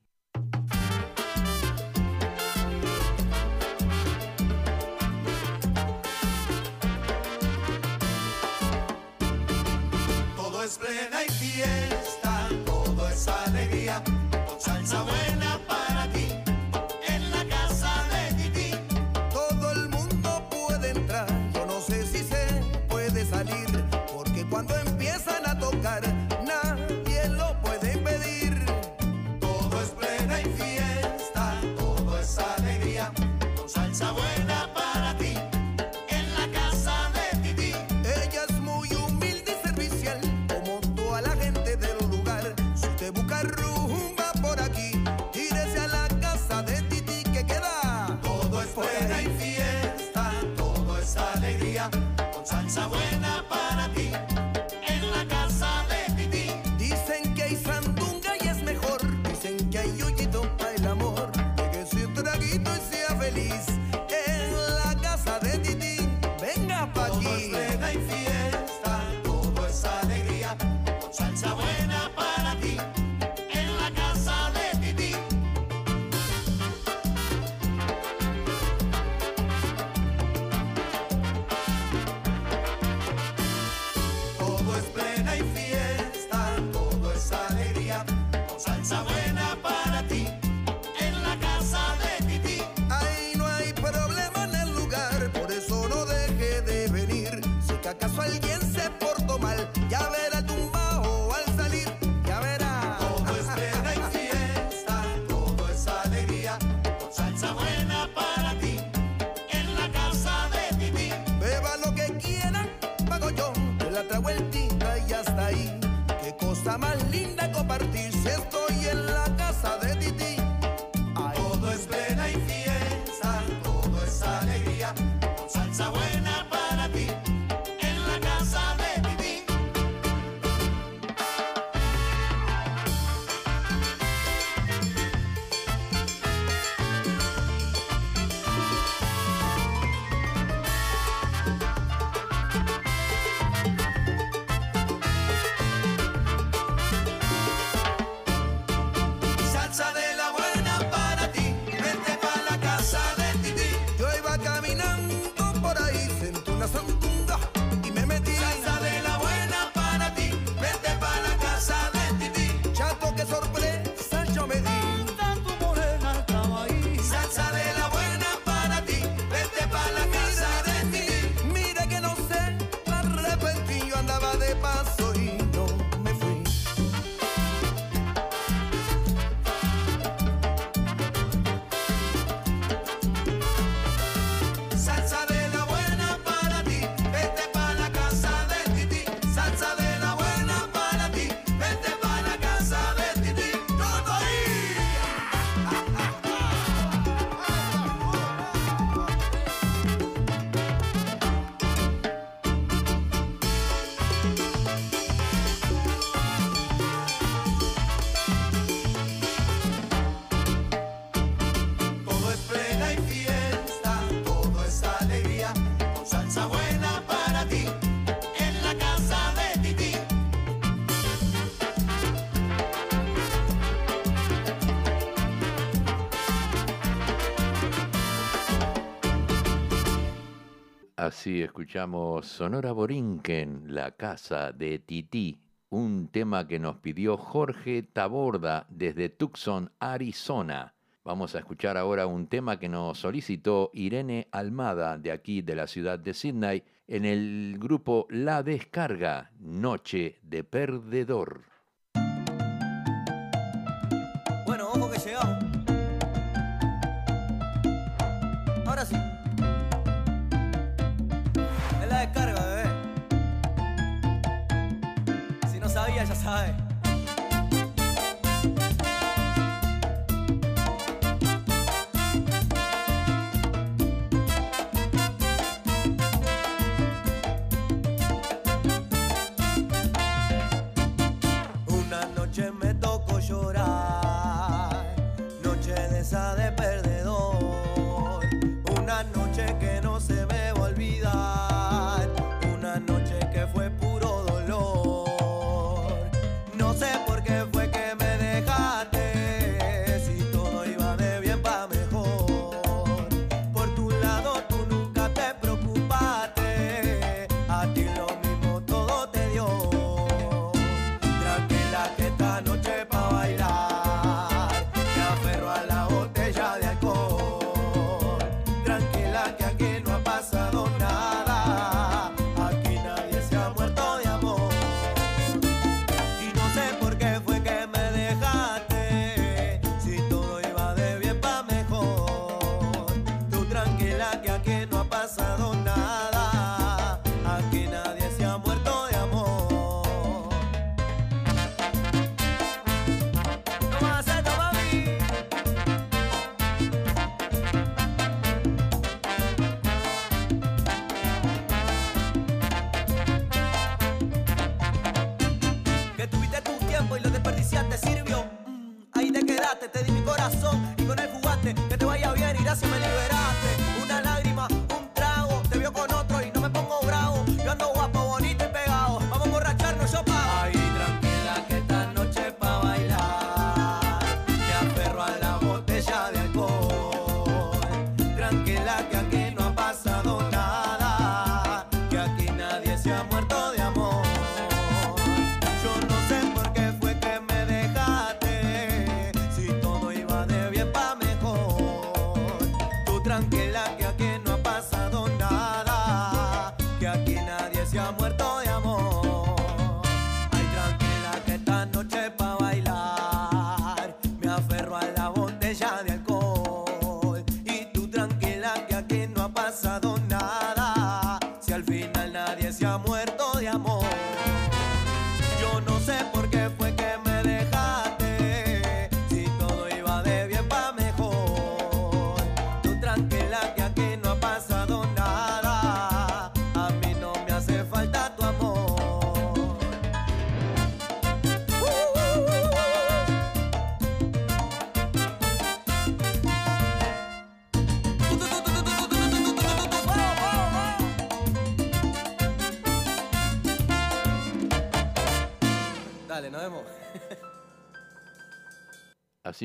Así 231.12 231.42
escuchamos 231.42 232.26
Sonora 232.26 232.72
Borinquen, 232.72 233.64
La 233.66 233.90
Casa 233.90 234.50
de 234.50 234.78
Tití, 234.78 235.42
un 235.68 236.08
tema 236.08 236.48
que 236.48 236.58
nos 236.58 236.78
pidió 236.78 237.18
Jorge 237.18 237.82
Taborda 237.82 238.66
desde 238.70 239.10
Tucson, 239.10 239.70
Arizona. 239.78 240.72
Vamos 241.04 241.34
a 241.34 241.40
escuchar 241.40 241.76
ahora 241.76 242.06
un 242.06 242.28
tema 242.28 242.58
que 242.58 242.70
nos 242.70 242.98
solicitó 242.98 243.70
Irene 243.74 244.28
Almada 244.32 244.96
de 244.96 245.12
aquí 245.12 245.42
de 245.42 245.54
la 245.54 245.66
ciudad 245.66 245.98
de 245.98 246.14
Sydney 246.14 246.64
en 246.88 247.04
el 247.04 247.58
grupo 247.58 248.06
La 248.08 248.42
Descarga, 248.42 249.32
Noche 249.38 250.18
de 250.22 250.44
Perdedor. 250.44 251.51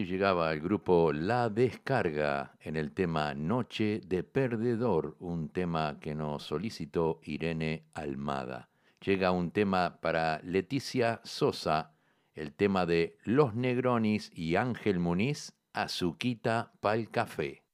Llegaba 0.06 0.54
el 0.54 0.62
grupo 0.62 1.12
La 1.12 1.50
Descarga 1.50 2.56
en 2.60 2.76
el 2.76 2.92
tema 2.92 3.34
Noche 3.34 4.00
de 4.06 4.22
Perdedor, 4.22 5.16
un 5.20 5.50
tema 5.50 5.98
que 6.00 6.14
nos 6.14 6.44
solicitó 6.44 7.20
Irene 7.24 7.88
Almada. 7.96 8.70
Llega 9.04 9.32
un 9.32 9.50
tema 9.50 10.00
para 10.00 10.40
Leticia 10.44 11.20
Sosa, 11.24 11.96
el 12.36 12.54
tema 12.54 12.86
de 12.86 13.18
Los 13.24 13.56
Negronis 13.56 14.30
y 14.36 14.56
Ángel 14.56 15.00
Muniz, 15.00 15.54
Azuquita 15.74 16.74
Pal 16.80 17.10
Café. 17.10 17.67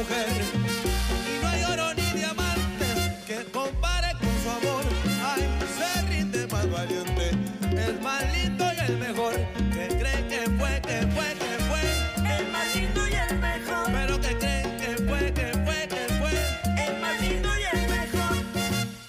Y 0.00 1.42
no 1.42 1.48
hay 1.48 1.64
oro 1.64 1.92
ni 1.94 2.02
diamantes 2.12 3.14
que 3.26 3.44
compare 3.50 4.12
con 4.12 4.30
su 4.44 4.48
amor. 4.48 4.84
Ay, 5.24 5.42
se 5.76 6.02
rinde 6.02 6.46
más 6.46 6.70
valiente, 6.70 7.30
el 7.76 8.00
más 8.00 8.22
lindo 8.32 8.64
y 8.64 8.92
el 8.92 8.96
mejor. 8.98 9.34
Que 9.72 9.88
cree 9.88 10.28
que 10.28 10.50
fue, 10.56 10.80
que 10.82 11.04
fue, 11.08 11.34
que 11.34 11.64
fue. 11.66 12.38
El 12.38 12.52
más 12.52 12.76
lindo 12.76 13.08
y 13.08 13.12
el 13.12 13.38
mejor. 13.40 13.86
Pero 13.92 14.20
que 14.20 14.38
cree 14.38 14.62
que 14.76 15.02
fue, 15.02 15.32
que 15.32 15.52
fue, 15.64 15.88
que 15.88 16.14
fue. 16.20 16.86
El 16.86 17.00
más 17.00 17.20
lindo 17.20 17.48
y 17.58 17.76
el 17.76 17.90
mejor. 17.90 18.36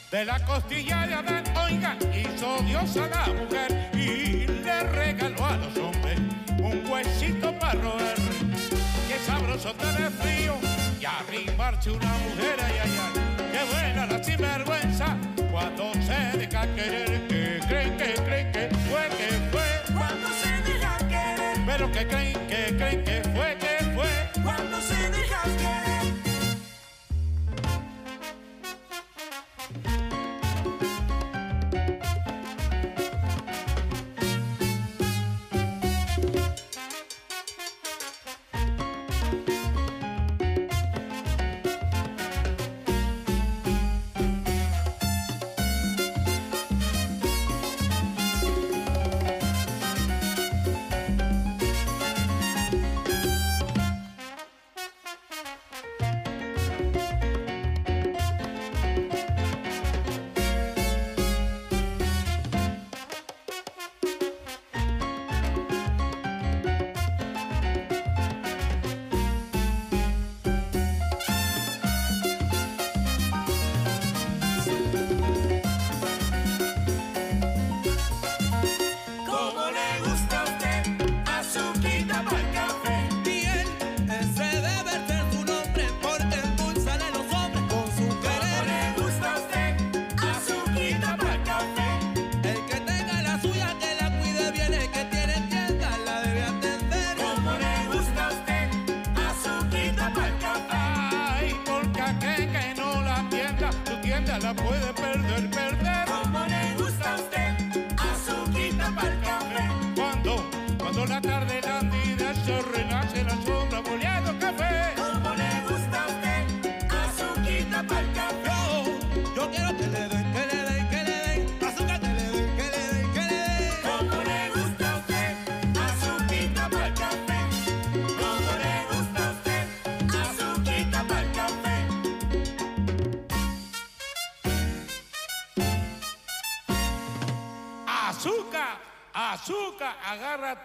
De 0.09 0.25
la 0.25 0.43
costilla 0.43 1.05
de 1.05 1.13
Adán, 1.13 1.43
oiga, 1.67 1.97
hizo 2.15 2.63
Dios 2.63 2.97
a 2.97 3.07
la 3.07 3.27
mujer 3.27 3.91
y 3.93 4.47
le 4.47 4.83
regaló 4.89 5.45
a 5.45 5.55
los 5.57 5.77
hombres 5.77 6.19
un 6.57 6.83
huesito 6.91 7.53
para 7.59 7.79
roer. 7.79 8.15
Qué 9.07 9.19
sabroso 9.25 9.71
tan 9.75 10.11
frío 10.13 10.78
y 10.99 11.05
arrimarse 11.05 11.91
una 11.91 12.11
mujer, 12.17 12.57
ay, 12.61 12.73
ay, 12.83 12.99
ay, 13.01 13.51
qué 13.51 13.63
buena 13.73 14.05
la 14.05 14.23
sinvergüenza, 14.23 15.17
cuando 15.49 15.93
se 15.93 16.37
deja 16.37 16.67
querer, 16.75 17.27
que 17.27 17.59
creen, 17.67 17.97
que 17.97 18.13
creen, 18.15 18.51
que 18.51 18.69
fue, 18.89 19.07
que 19.17 19.29
fue, 19.49 19.95
cuando 19.97 20.27
se 20.29 20.71
deja 20.71 20.97
querer, 21.07 21.57
pero 21.65 21.91
que 21.91 22.07
creen 22.07 22.38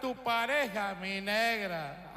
tu 0.04 0.14
pareja, 0.22 0.94
mi 1.00 1.18
negra. 1.22 2.12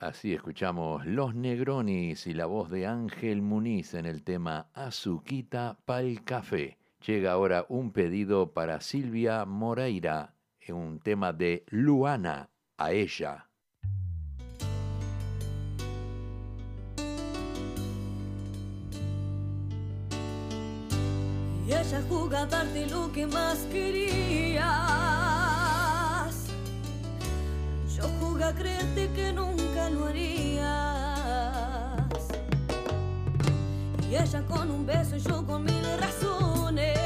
Así 0.00 0.34
escuchamos 0.34 1.06
Los 1.06 1.36
Negronis 1.36 2.26
y 2.26 2.34
la 2.34 2.46
voz 2.46 2.70
de 2.70 2.88
Ángel 2.88 3.40
Muniz 3.40 3.94
en 3.94 4.04
el 4.04 4.24
tema 4.24 4.66
Azuquita 4.74 5.78
para 5.84 6.00
el 6.00 6.24
café. 6.24 6.76
Llega 7.06 7.30
ahora 7.30 7.66
un 7.68 7.92
pedido 7.92 8.52
para 8.52 8.80
Silvia 8.80 9.44
Moreira, 9.44 10.34
en 10.58 10.74
un 10.74 10.98
tema 10.98 11.32
de 11.32 11.62
Luana 11.68 12.50
a 12.78 12.90
ella. 12.90 13.48
y 21.66 21.72
ella 21.72 22.02
jugaba 22.08 22.42
a 22.42 22.46
darte 22.46 22.86
lo 22.86 23.10
que 23.10 23.26
más 23.26 23.58
querías. 23.72 24.64
Yo 27.96 28.02
jugué 28.20 28.44
a 28.44 28.54
creerte 28.54 29.10
que 29.14 29.32
nunca 29.32 29.88
lo 29.90 30.06
harías. 30.06 30.64
Y 34.10 34.14
ella 34.14 34.42
con 34.46 34.70
un 34.70 34.84
beso 34.84 35.16
y 35.16 35.20
yo 35.20 35.44
con 35.46 35.64
mil 35.64 35.84
razones. 35.98 37.03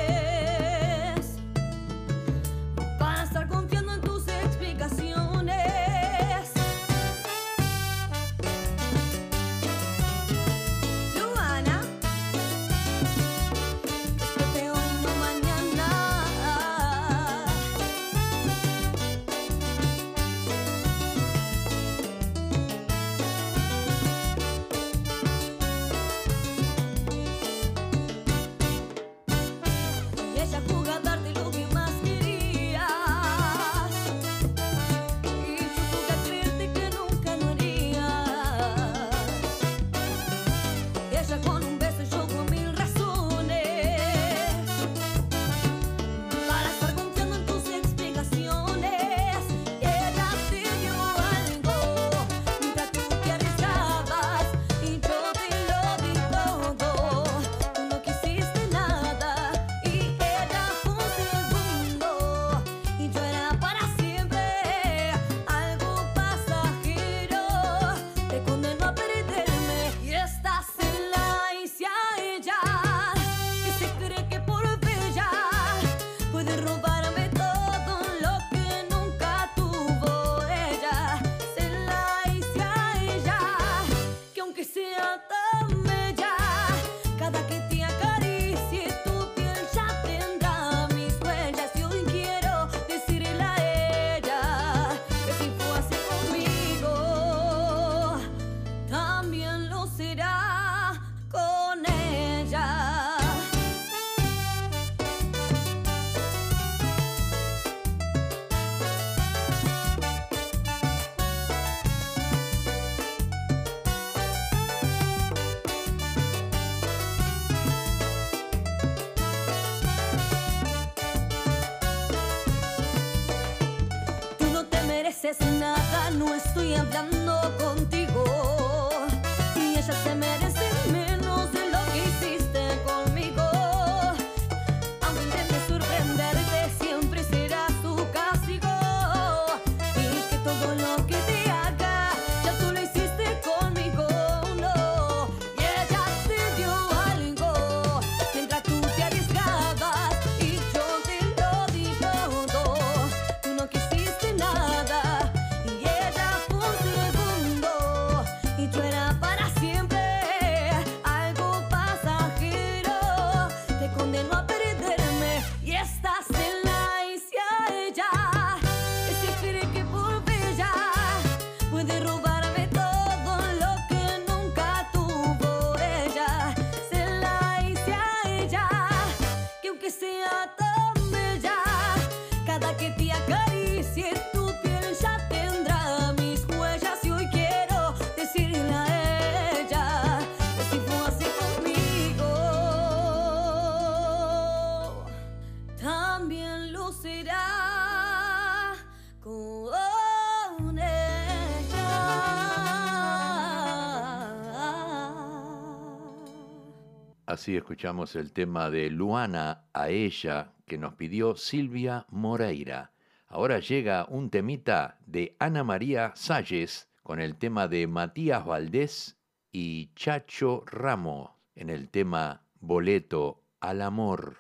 Así 207.28 207.58
escuchamos 207.58 208.16
el 208.16 208.32
tema 208.32 208.70
de 208.70 208.88
Luana 208.88 209.66
a 209.74 209.90
ella 209.90 210.54
que 210.64 210.78
nos 210.78 210.94
pidió 210.94 211.36
Silvia 211.36 212.06
Moreira. 212.08 212.92
Ahora 213.26 213.58
llega 213.58 214.06
un 214.08 214.30
temita 214.30 214.96
de 215.04 215.36
Ana 215.38 215.62
María 215.62 216.12
Salles 216.16 216.88
con 217.02 217.20
el 217.20 217.36
tema 217.36 217.68
de 217.68 217.86
Matías 217.86 218.46
Valdés 218.46 219.18
y 219.52 219.92
Chacho 219.94 220.64
Ramos 220.64 221.32
en 221.54 221.68
el 221.68 221.90
tema 221.90 222.44
Boleto 222.60 223.44
al 223.60 223.82
Amor. 223.82 224.38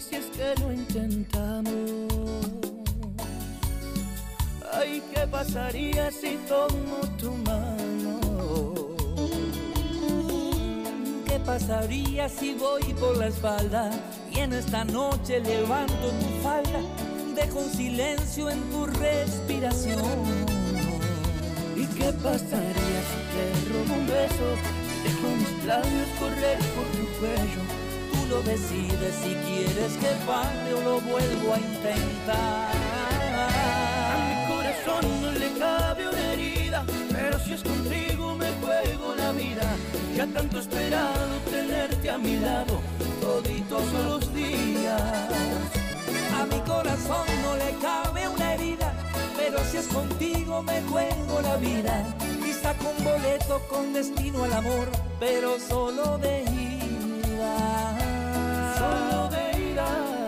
Si 0.00 0.16
es 0.16 0.26
que 0.26 0.54
lo 0.60 0.72
intentamos? 0.72 1.74
Ay, 4.72 5.02
¿qué 5.12 5.26
pasaría 5.26 6.10
si 6.10 6.38
tomo 6.48 7.00
tu 7.18 7.32
mano? 7.32 8.20
¿Qué 11.26 11.38
pasaría 11.40 12.28
si 12.28 12.54
voy 12.54 12.82
por 12.94 13.16
la 13.18 13.26
espalda 13.26 13.90
y 14.32 14.38
en 14.38 14.54
esta 14.54 14.84
noche 14.84 15.40
levanto 15.40 16.08
tu 16.20 16.42
falda? 16.42 16.80
Dejo 17.34 17.58
un 17.60 17.70
silencio 17.70 18.48
en 18.48 18.60
tu 18.70 18.86
respiración. 18.86 20.00
¿Y 21.76 21.86
qué 21.86 22.12
pasaría 22.12 23.00
si 23.10 23.20
te 23.32 23.44
robo 23.72 23.94
un 24.00 24.06
beso? 24.06 24.48
Dejo 25.04 25.28
mis 25.36 25.64
labios 25.66 26.08
correr 26.18 26.58
por 26.74 26.86
tu 26.96 27.06
cuello. 27.18 27.89
Lo 28.30 28.40
decides 28.42 29.14
si 29.24 29.34
quieres 29.34 29.92
que 29.94 30.14
pare 30.24 30.72
o 30.74 30.80
lo 30.82 31.00
vuelvo 31.00 31.52
a 31.52 31.58
intentar. 31.58 32.70
A 34.12 34.16
mi 34.28 34.54
corazón 34.54 35.20
no 35.20 35.32
le 35.32 35.58
cabe 35.58 36.08
una 36.08 36.32
herida, 36.32 36.84
pero 37.12 37.40
si 37.40 37.54
es 37.54 37.62
contigo 37.64 38.36
me 38.36 38.52
juego 38.62 39.16
la 39.16 39.32
vida. 39.32 39.76
Ya 40.16 40.26
tanto 40.28 40.58
he 40.58 40.60
esperado 40.60 41.38
tenerte 41.50 42.08
a 42.08 42.18
mi 42.18 42.36
lado, 42.36 42.80
toditos 43.20 43.92
los 44.04 44.32
días. 44.32 45.02
A 46.40 46.46
mi 46.46 46.60
corazón 46.60 47.26
no 47.42 47.56
le 47.56 47.74
cabe 47.82 48.28
una 48.28 48.54
herida, 48.54 48.94
pero 49.36 49.58
si 49.64 49.78
es 49.78 49.88
contigo 49.88 50.62
me 50.62 50.80
juego 50.82 51.40
la 51.42 51.56
vida. 51.56 52.16
Y 52.46 52.52
saco 52.52 52.92
un 52.96 53.04
boleto 53.04 53.60
con 53.68 53.92
destino 53.92 54.44
al 54.44 54.52
amor, 54.52 54.88
pero 55.18 55.58
solo 55.58 56.16
de 56.18 56.42
ida. 56.44 58.09
Solo 58.80 59.28
de. 59.28 60.19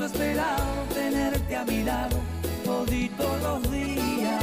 He 0.00 0.04
esperado 0.06 0.64
tenerte 0.94 1.56
a 1.56 1.62
mi 1.62 1.82
lado 1.82 2.16
toditos 2.64 3.42
los 3.42 3.70
días. 3.70 4.42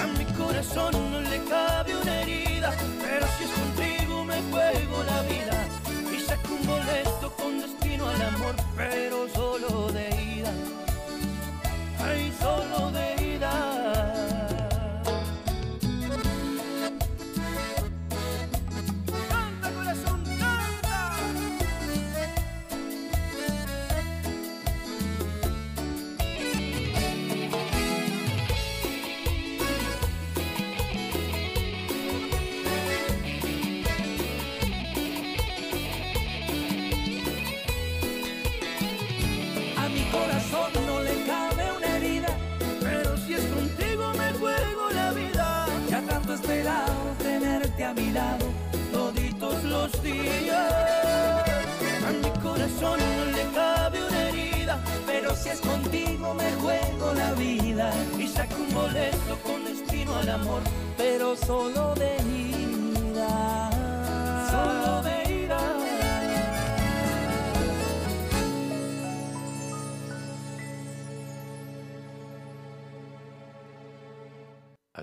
A 0.00 0.06
mi 0.16 0.24
corazón 0.36 0.92
no 1.10 1.20
le 1.22 1.42
cabe 1.42 1.96
una 1.96 2.20
herida, 2.20 2.72
pero 3.02 3.26
si 3.36 3.44
es 3.44 3.50
contigo 3.50 4.24
me 4.24 4.40
juego 4.52 5.02
la 5.02 5.22
vida. 5.22 5.66
Y 6.14 6.20
saco 6.20 6.54
un 6.54 6.66
boleto 6.68 7.32
con 7.36 7.62
destino 7.62 8.08
al 8.08 8.22
amor, 8.22 8.54
pero 8.76 9.28
solo 9.30 9.51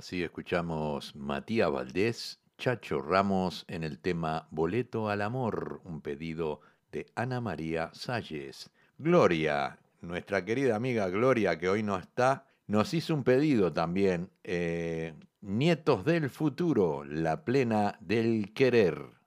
Así 0.09 0.23
escuchamos 0.23 1.15
Matías 1.15 1.71
Valdés, 1.71 2.39
Chacho 2.57 2.99
Ramos 2.99 3.63
en 3.67 3.83
el 3.83 3.99
tema 3.99 4.47
Boleto 4.49 5.07
al 5.07 5.21
Amor, 5.21 5.81
un 5.83 6.01
pedido 6.01 6.61
de 6.91 7.05
Ana 7.13 7.41
María 7.41 7.91
Salles. 7.93 8.71
Gloria, 8.97 9.77
nuestra 10.01 10.43
querida 10.43 10.75
amiga 10.75 11.09
Gloria, 11.09 11.59
que 11.59 11.69
hoy 11.69 11.83
no 11.83 11.95
está, 11.95 12.47
nos 12.65 12.91
hizo 12.95 13.13
un 13.13 13.23
pedido 13.23 13.71
también. 13.71 14.31
Eh, 14.43 15.13
Nietos 15.41 16.03
del 16.05 16.31
futuro, 16.31 17.03
la 17.05 17.45
plena 17.45 17.95
del 18.01 18.51
querer. 18.51 19.18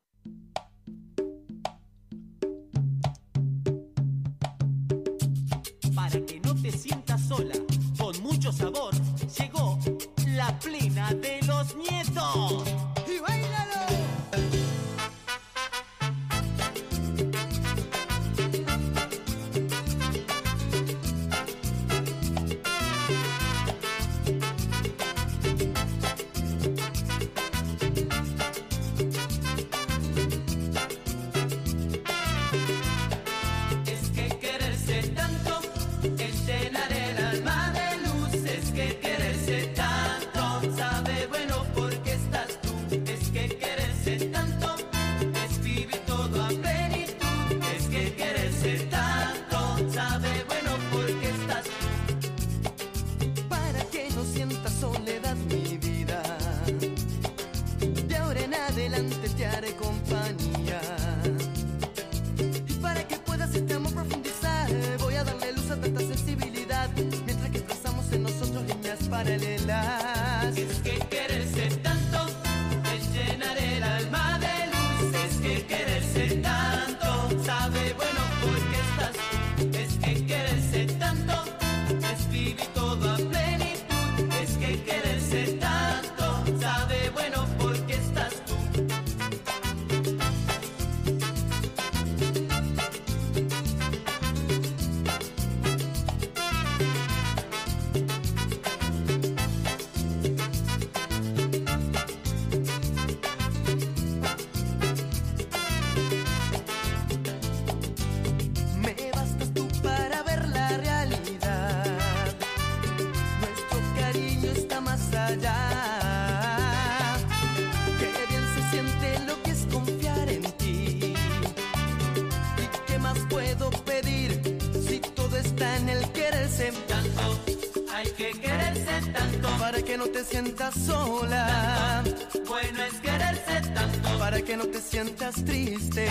triste. 135.45 136.09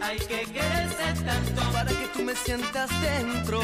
Hay 0.00 0.18
que 0.18 0.44
quererse 0.52 1.24
tanto 1.24 1.62
para 1.72 1.90
que 1.90 2.08
tú 2.14 2.22
me 2.22 2.34
sientas 2.34 2.90
dentro. 3.00 3.60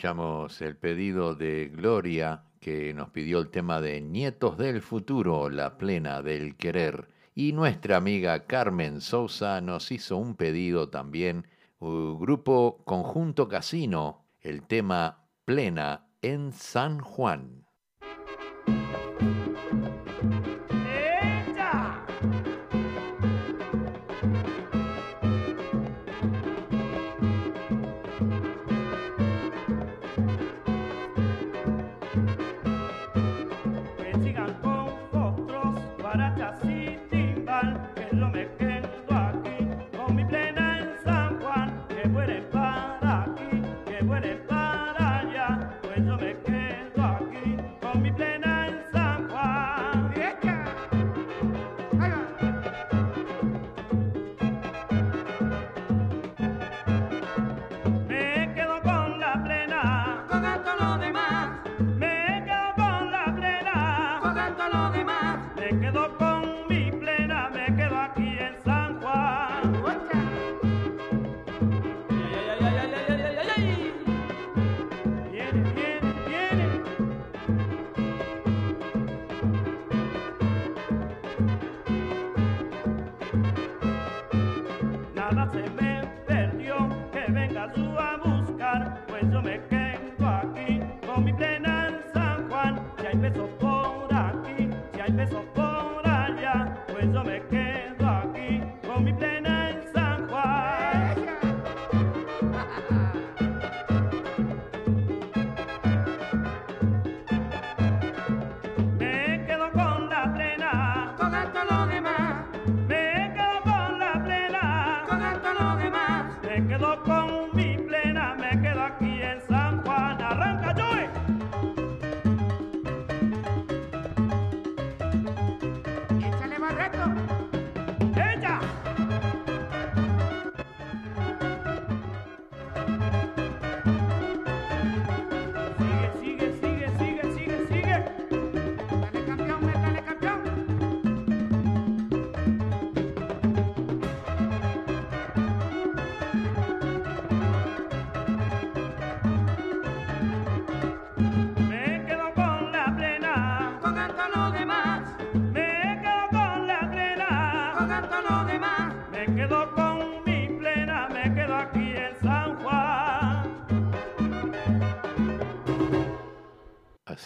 escuchamos 0.00 0.62
el 0.62 0.78
pedido 0.78 1.34
de 1.34 1.68
Gloria 1.68 2.44
que 2.58 2.94
nos 2.94 3.10
pidió 3.10 3.38
el 3.38 3.50
tema 3.50 3.82
de 3.82 4.00
Nietos 4.00 4.56
del 4.56 4.80
Futuro, 4.80 5.50
la 5.50 5.76
plena 5.76 6.22
del 6.22 6.56
querer. 6.56 7.10
Y 7.34 7.52
nuestra 7.52 7.98
amiga 7.98 8.46
Carmen 8.46 9.02
Sousa 9.02 9.60
nos 9.60 9.92
hizo 9.92 10.16
un 10.16 10.36
pedido 10.36 10.88
también, 10.88 11.46
grupo 11.78 12.82
Conjunto 12.86 13.46
Casino, 13.46 14.24
el 14.40 14.62
tema 14.62 15.26
plena 15.44 16.06
en 16.22 16.52
San 16.52 17.00
Juan. 17.00 17.59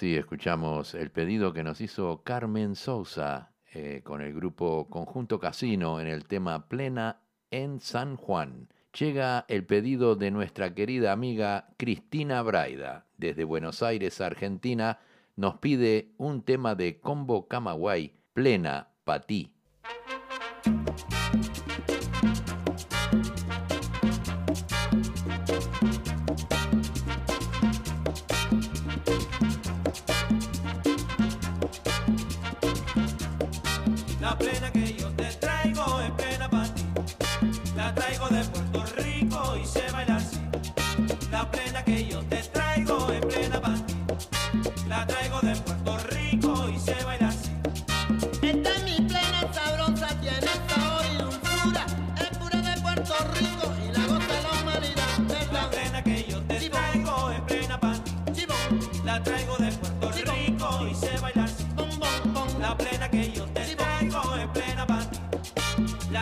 Sí, 0.05 0.16
escuchamos 0.16 0.93
el 0.93 1.10
pedido 1.10 1.55
que 1.55 1.64
nos 1.64 1.81
hizo 1.81 2.20
Carmen 2.22 2.74
Sousa 2.74 3.55
eh, 3.72 4.02
con 4.05 4.20
el 4.20 4.35
grupo 4.35 4.86
Conjunto 4.90 5.40
Casino 5.40 5.98
en 5.98 6.09
el 6.09 6.26
tema 6.26 6.68
Plena 6.68 7.22
en 7.51 7.81
San 7.81 8.18
Juan. 8.18 8.68
Llega 8.93 9.47
el 9.48 9.64
pedido 9.64 10.14
de 10.14 10.31
nuestra 10.31 10.74
querida 10.74 11.10
amiga 11.12 11.68
Cristina 11.78 12.43
Braida, 12.43 13.06
desde 13.16 13.44
Buenos 13.44 13.82
Aires, 13.82 14.20
Argentina, 14.20 14.98
nos 15.36 15.56
pide 15.56 16.10
un 16.18 16.43
tema 16.43 16.74
de 16.74 16.98
Combo 16.98 17.48
Camagüey, 17.48 18.12
Plena, 18.35 18.89
para 19.05 19.20
ti. 19.20 19.55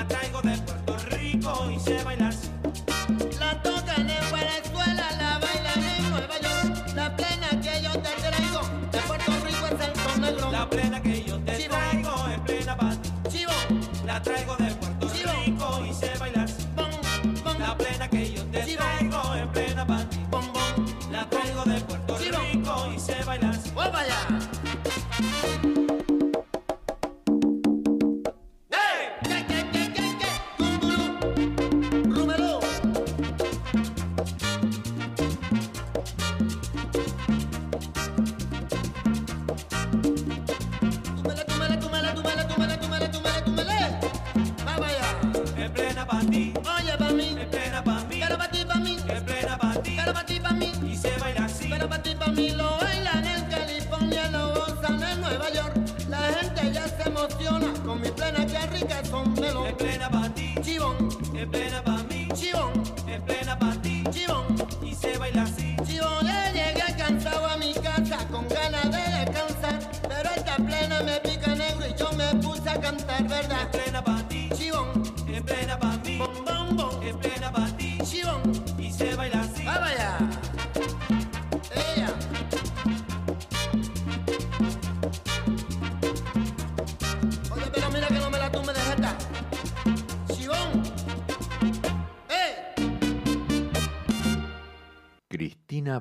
la 0.02 0.08
traigo 0.08 0.42
de 0.42 0.51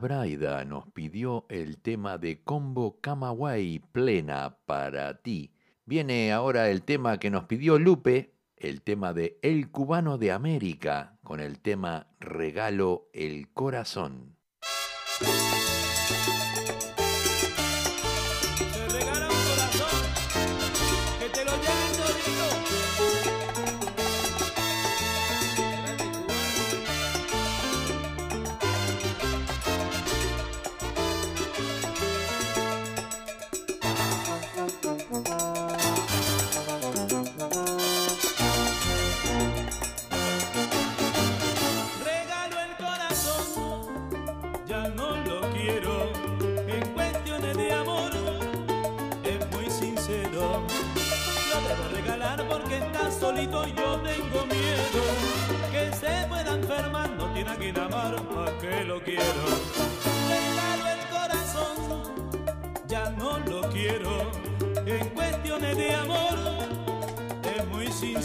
Braida 0.01 0.65
nos 0.65 0.87
pidió 0.87 1.45
el 1.47 1.77
tema 1.77 2.17
de 2.17 2.41
Combo 2.43 2.99
Camagüey 3.01 3.79
Plena 3.91 4.57
para 4.65 5.21
ti. 5.21 5.53
Viene 5.85 6.33
ahora 6.33 6.69
el 6.69 6.81
tema 6.81 7.19
que 7.19 7.29
nos 7.29 7.45
pidió 7.45 7.77
Lupe, 7.77 8.33
el 8.57 8.81
tema 8.81 9.13
de 9.13 9.37
El 9.43 9.69
Cubano 9.69 10.17
de 10.17 10.31
América, 10.31 11.19
con 11.23 11.39
el 11.39 11.59
tema 11.59 12.07
Regalo 12.19 13.09
el 13.13 13.53
Corazón. 13.53 14.37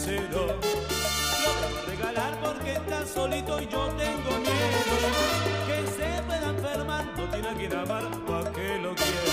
Sincero. 0.07 0.47
Lo 0.47 1.51
voy 1.59 1.75
a 1.77 1.91
regalar 1.91 2.41
porque 2.41 2.73
está 2.73 3.07
solito 3.07 3.61
y 3.61 3.67
yo 3.67 3.89
tengo 3.89 4.31
miedo 4.39 4.79
que 5.67 5.79
se 5.97 6.23
pueda 6.23 6.49
enfermar, 6.51 7.05
no 7.17 7.25
tiene 7.31 7.49
a 7.49 7.55
quien 7.55 7.73
amar, 7.75 8.05
a 8.05 8.53
que 8.53 8.79
lo 8.79 8.95
quiero. 8.95 9.31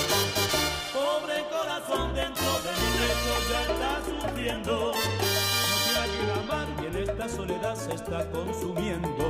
Pobre 0.93 1.45
corazón 1.49 2.13
dentro 2.15 2.51
de 2.65 2.71
mi 2.79 2.89
pecho 2.97 3.33
ya 3.51 3.61
está 3.71 4.01
sufriendo. 4.05 4.91
No 5.69 5.75
tiene 5.83 5.99
a 5.99 6.07
quien 6.11 6.29
amar 6.41 6.67
y 6.81 6.85
en 6.87 7.09
esta 7.09 7.29
soledad 7.29 7.75
se 7.75 7.93
está 7.93 8.31
consumiendo. 8.31 9.25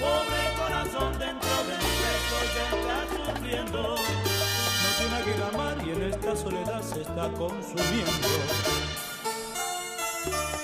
Pobre 0.00 0.42
corazón 0.56 1.18
dentro 1.18 1.54
de 1.68 1.74
mi 1.82 1.90
pecho 2.02 2.36
ya 2.54 2.66
está 2.78 2.98
sufriendo. 3.16 3.82
No 3.82 4.88
tiene 4.98 5.16
a 5.16 5.22
quien 5.24 5.42
amar 5.42 5.74
y 5.84 5.90
en 5.90 6.02
esta 6.12 6.36
soledad 6.36 6.82
se 6.82 7.00
está 7.02 7.28
consumiendo. 7.32 9.09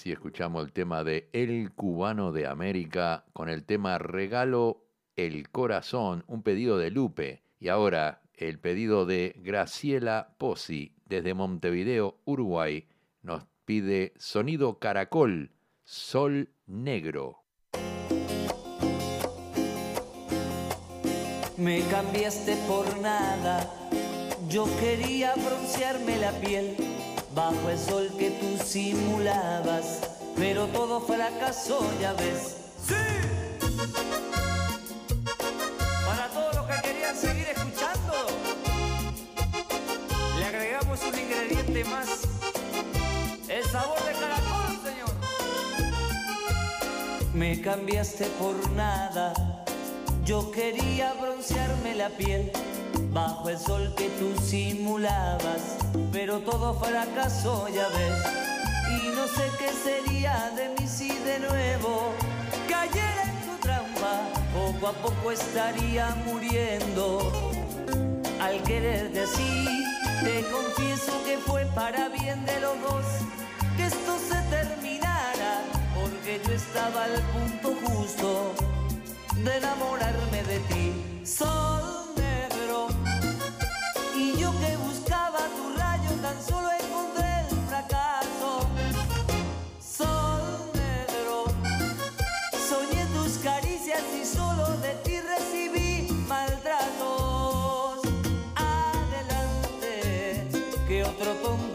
así 0.00 0.12
escuchamos 0.12 0.64
el 0.64 0.72
tema 0.72 1.04
de 1.04 1.28
El 1.34 1.72
Cubano 1.74 2.32
de 2.32 2.46
América 2.46 3.26
con 3.34 3.50
el 3.50 3.66
tema 3.66 3.98
Regalo 3.98 4.86
el 5.14 5.50
Corazón, 5.50 6.24
un 6.26 6.42
pedido 6.42 6.78
de 6.78 6.90
Lupe. 6.90 7.42
Y 7.58 7.68
ahora 7.68 8.22
el 8.32 8.58
pedido 8.58 9.04
de 9.04 9.34
Graciela 9.36 10.34
Pozzi 10.38 10.94
desde 11.04 11.34
Montevideo, 11.34 12.18
Uruguay, 12.24 12.88
nos 13.20 13.44
pide 13.66 14.14
Sonido 14.16 14.78
Caracol, 14.78 15.50
Sol 15.84 16.48
Negro. 16.64 17.42
Me 21.58 21.82
cambiaste 21.90 22.56
por 22.66 22.98
nada, 23.00 23.70
yo 24.48 24.64
quería 24.80 25.34
broncearme 25.34 26.16
la 26.16 26.32
piel 26.40 26.74
bajo 27.34 27.70
el 27.70 27.78
sol 27.78 28.10
que 28.18 28.30
tú 28.30 28.58
simulabas, 28.64 30.00
pero 30.36 30.66
todo 30.66 31.00
fracasó, 31.00 31.80
ya 32.00 32.12
ves. 32.14 32.56
¡Sí! 32.86 32.94
Para 36.06 36.28
todos 36.28 36.54
los 36.56 36.66
que 36.66 36.82
querían 36.82 37.16
seguir 37.16 37.46
escuchando, 37.48 38.14
le 40.38 40.44
agregamos 40.44 41.00
un 41.02 41.18
ingrediente 41.18 41.84
más, 41.84 42.08
el 43.48 43.64
sabor 43.64 43.98
de 44.04 44.12
caracol, 44.12 44.80
señor. 44.84 45.10
Me 47.34 47.60
cambiaste 47.60 48.26
por 48.40 48.70
nada. 48.72 49.34
Yo 50.24 50.50
quería 50.50 51.12
broncearme 51.14 51.94
la 51.94 52.08
piel 52.10 52.52
bajo 53.12 53.48
el 53.48 53.58
sol 53.58 53.92
que 53.96 54.08
tú 54.10 54.32
simulabas, 54.40 55.76
pero 56.12 56.38
todo 56.40 56.74
fracasó, 56.74 57.68
ya 57.68 57.88
ves. 57.88 58.22
Y 58.90 59.16
no 59.16 59.26
sé 59.26 59.50
qué 59.58 59.70
sería 59.72 60.50
de 60.56 60.68
mí 60.70 60.86
si 60.86 61.08
de 61.08 61.40
nuevo 61.40 62.12
cayera 62.68 63.22
en 63.24 63.50
tu 63.50 63.56
trampa. 63.60 64.20
Poco 64.52 64.88
a 64.88 64.92
poco 64.92 65.32
estaría 65.32 66.14
muriendo. 66.26 67.32
Al 68.40 68.62
quererte 68.62 69.20
así, 69.20 69.84
te 70.22 70.44
confieso 70.50 71.12
que 71.24 71.38
fue 71.38 71.66
para 71.74 72.08
bien 72.08 72.44
de 72.46 72.60
los 72.60 72.80
dos 72.80 73.04
que 73.76 73.86
esto 73.86 74.18
se 74.18 74.40
terminara, 74.50 75.62
porque 75.94 76.40
yo 76.46 76.52
estaba 76.54 77.04
al 77.04 77.22
punto 77.34 77.74
justo 77.86 78.54
de 79.44 79.56
enamorarme 79.56 80.42
de 80.44 80.58
ti. 80.60 80.92
Sol 81.24 81.90
negro, 82.16 82.29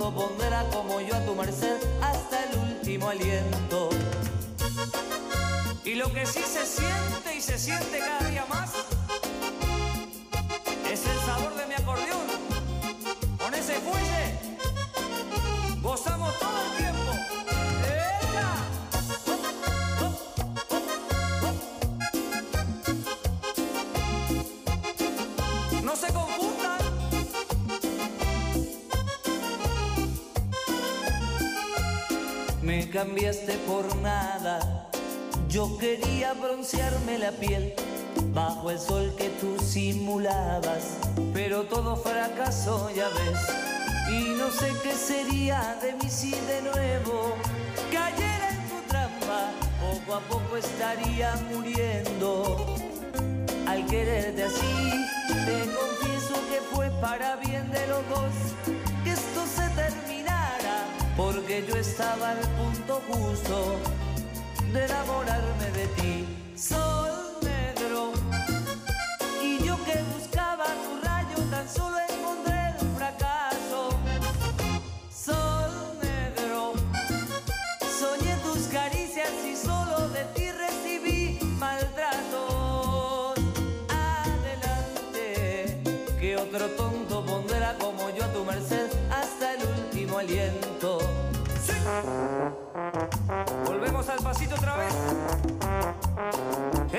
tonto 0.05 0.27
pondrá 0.27 0.63
como 0.71 1.01
yo 1.01 1.15
a 1.15 1.19
tu 1.25 1.35
merced 1.35 1.77
hasta 2.01 2.43
el 2.45 2.59
último 2.59 3.09
aliento. 3.09 3.89
Y 5.83 5.95
lo 5.95 6.11
que 6.13 6.25
sí 6.25 6.41
se 6.41 6.65
siente 6.65 7.35
y 7.35 7.41
se 7.41 7.57
siente 7.57 7.99
cada 7.99 8.29
día 8.29 8.45
más 8.47 8.71
es 10.91 11.05
el 11.07 11.19
sabor 11.25 11.55
de 11.55 11.65
mi 11.67 11.73
acordeón. 11.73 12.27
Con 13.39 13.53
ese 13.53 13.79
fuelle 13.79 14.39
gozamos 15.81 16.37
todo 16.39 16.54
cambiaste 33.05 33.53
por 33.67 33.95
nada. 33.97 34.89
Yo 35.47 35.77
quería 35.77 36.33
broncearme 36.33 37.19
la 37.19 37.31
piel 37.31 37.73
bajo 38.33 38.71
el 38.71 38.79
sol 38.79 39.13
que 39.15 39.29
tú 39.41 39.57
simulabas, 39.59 40.97
pero 41.33 41.63
todo 41.63 41.95
fracasó, 41.95 42.89
ya 42.95 43.07
ves. 43.09 43.39
Y 44.09 44.35
no 44.37 44.49
sé 44.49 44.71
qué 44.81 44.93
sería 44.93 45.77
de 45.81 45.93
mí 45.93 46.09
si 46.09 46.31
de 46.31 46.61
nuevo 46.63 47.35
cayera 47.91 48.49
en 48.49 48.69
tu 48.69 48.81
trampa. 48.87 49.51
Poco 49.79 50.15
a 50.15 50.19
poco 50.21 50.57
estaría 50.57 51.35
muriendo 51.53 52.75
al 53.67 53.85
quererte 53.85 54.43
así. 54.43 55.05
Te 55.27 55.59
confieso 55.79 56.33
que 56.49 56.59
fue 56.73 56.89
para 57.01 57.35
bien 57.35 57.69
de 57.71 57.85
los 57.87 58.07
dos 58.09 58.75
que 59.03 59.11
esto 59.11 59.45
se 59.45 59.69
terminara, 59.69 59.84
porque 61.15 61.65
yo 61.67 61.75
estaba 61.77 62.31
al 62.31 62.39
punto 62.57 63.01
justo 63.07 63.79
de 64.73 64.85
enamorarme 64.85 65.71
de 65.71 65.87
ti. 65.97 66.25
Sol 66.55 67.37
negro, 67.41 68.11
y 69.43 69.63
yo 69.63 69.77
que 69.85 69.93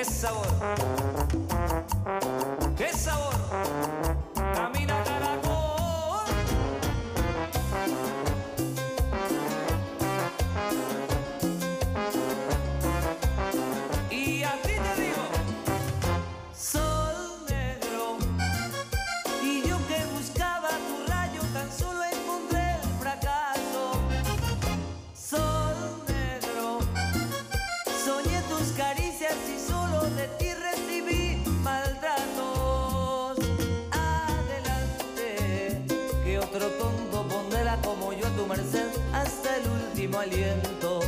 ¡Qué 0.07 0.13
sabor! 0.13 0.47
¡Qué 2.77 2.93
sabor! 2.93 3.36
Último 39.97 40.19
aliento. 40.19 40.99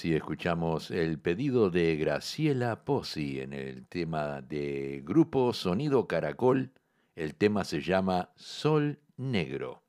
Así 0.00 0.14
escuchamos 0.14 0.90
el 0.90 1.18
pedido 1.18 1.68
de 1.68 1.94
Graciela 1.96 2.86
Pozzi 2.86 3.42
en 3.42 3.52
el 3.52 3.86
tema 3.86 4.40
de 4.40 5.02
Grupo 5.04 5.52
Sonido 5.52 6.08
Caracol. 6.08 6.72
El 7.14 7.34
tema 7.34 7.64
se 7.64 7.82
llama 7.82 8.30
Sol 8.34 8.98
Negro. 9.18 9.82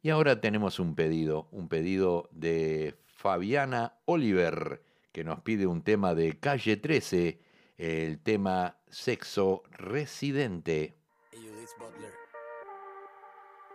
Y 0.00 0.08
ahora 0.08 0.40
tenemos 0.40 0.80
un 0.80 0.94
pedido, 0.94 1.48
un 1.50 1.68
pedido 1.68 2.30
de 2.32 2.94
Fabiana 3.04 3.98
Oliver, 4.06 4.82
que 5.12 5.22
nos 5.22 5.42
pide 5.42 5.66
un 5.66 5.82
tema 5.82 6.14
de 6.14 6.38
Calle 6.38 6.78
13, 6.78 7.38
el 7.76 8.20
tema 8.20 8.78
Sexo 8.88 9.64
Residente. 9.70 10.96
Y 11.30 11.46
Butler. 11.78 12.14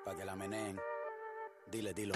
Pa' 0.04 0.18
que 0.18 0.26
la 0.26 0.36
meneen. 0.36 0.80
Dile, 1.72 1.94
dilo. 1.94 2.16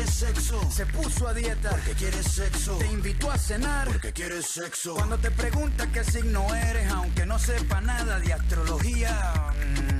Auto 0.00 0.06
porque 0.06 0.06
quiere 0.06 0.06
sexo. 0.06 0.70
Se 0.70 0.86
puso 0.86 1.28
a 1.28 1.34
dieta 1.34 1.70
porque 1.70 1.92
quiere 1.92 2.22
sexo. 2.22 2.78
Te 2.78 2.86
invitó 2.86 3.30
a 3.30 3.38
cenar 3.38 3.86
porque 3.88 4.12
quiere 4.12 4.42
sexo. 4.42 4.94
Cuando 4.94 5.18
te 5.18 5.30
pregunta 5.30 5.86
qué 5.92 6.04
signo 6.04 6.54
eres, 6.54 6.90
aunque 6.90 7.26
no 7.26 7.38
sepa 7.38 7.80
nada 7.80 8.18
de 8.18 8.32
astrología. 8.32 9.52
mm, 9.52 9.99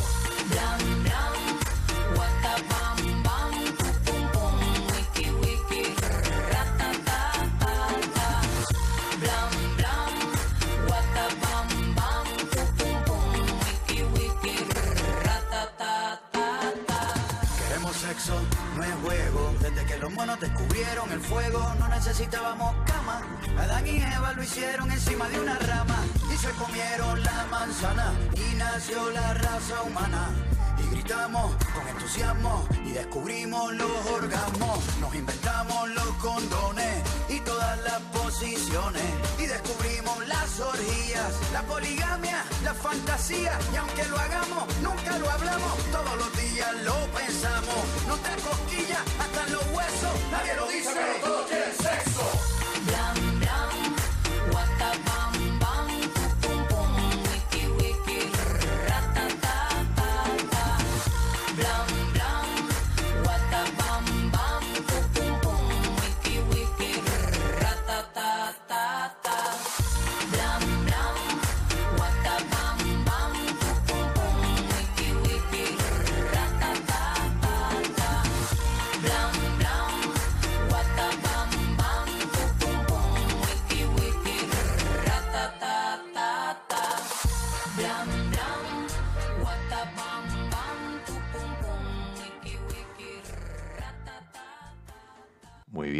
Los 20.21 20.27
monos 20.27 20.39
descubrieron 20.39 21.11
el 21.11 21.19
fuego, 21.19 21.73
no 21.79 21.87
necesitábamos 21.87 22.75
cama. 22.85 23.23
Adán 23.57 23.87
y 23.87 23.97
Eva 23.97 24.33
lo 24.33 24.43
hicieron 24.43 24.91
encima 24.91 25.27
de 25.27 25.39
una 25.39 25.57
rama 25.57 25.97
y 26.31 26.37
se 26.37 26.51
comieron 26.51 27.23
la 27.23 27.47
manzana 27.49 28.13
y 28.35 28.55
nació 28.55 29.09
la 29.09 29.33
raza 29.33 29.81
humana. 29.81 30.29
Gritamos 30.91 31.55
con 31.73 31.87
entusiasmo 31.87 32.67
y 32.85 32.91
descubrimos 32.91 33.73
los 33.75 33.89
orgasmos. 34.11 34.79
Nos 34.99 35.15
inventamos 35.15 35.89
los 35.91 36.09
condones 36.15 37.01
y 37.29 37.39
todas 37.39 37.79
las 37.81 38.01
posiciones. 38.11 39.01
Y 39.39 39.45
descubrimos 39.45 40.27
las 40.27 40.59
orgías, 40.59 41.33
la 41.53 41.61
poligamia, 41.63 42.43
la 42.65 42.73
fantasía. 42.73 43.57
Y 43.73 43.77
aunque 43.77 44.03
lo 44.03 44.17
hagamos, 44.17 44.65
nunca 44.81 45.17
lo 45.17 45.31
hablamos. 45.31 45.77
Todos 45.93 46.17
los 46.17 46.37
días 46.37 46.73
lo 46.83 46.95
pensamos. 47.17 47.81
No 48.07 48.15
te 48.17 48.41
cosquillas 48.41 49.01
hasta 49.17 49.47
los 49.47 49.63
huesos. 49.73 50.13
Nadie 50.29 50.55
lo 50.55 50.67
dice, 50.67 50.91
pero 50.93 51.25
todos 51.25 51.47
quieren 51.47 51.73
sexo. 51.73 52.50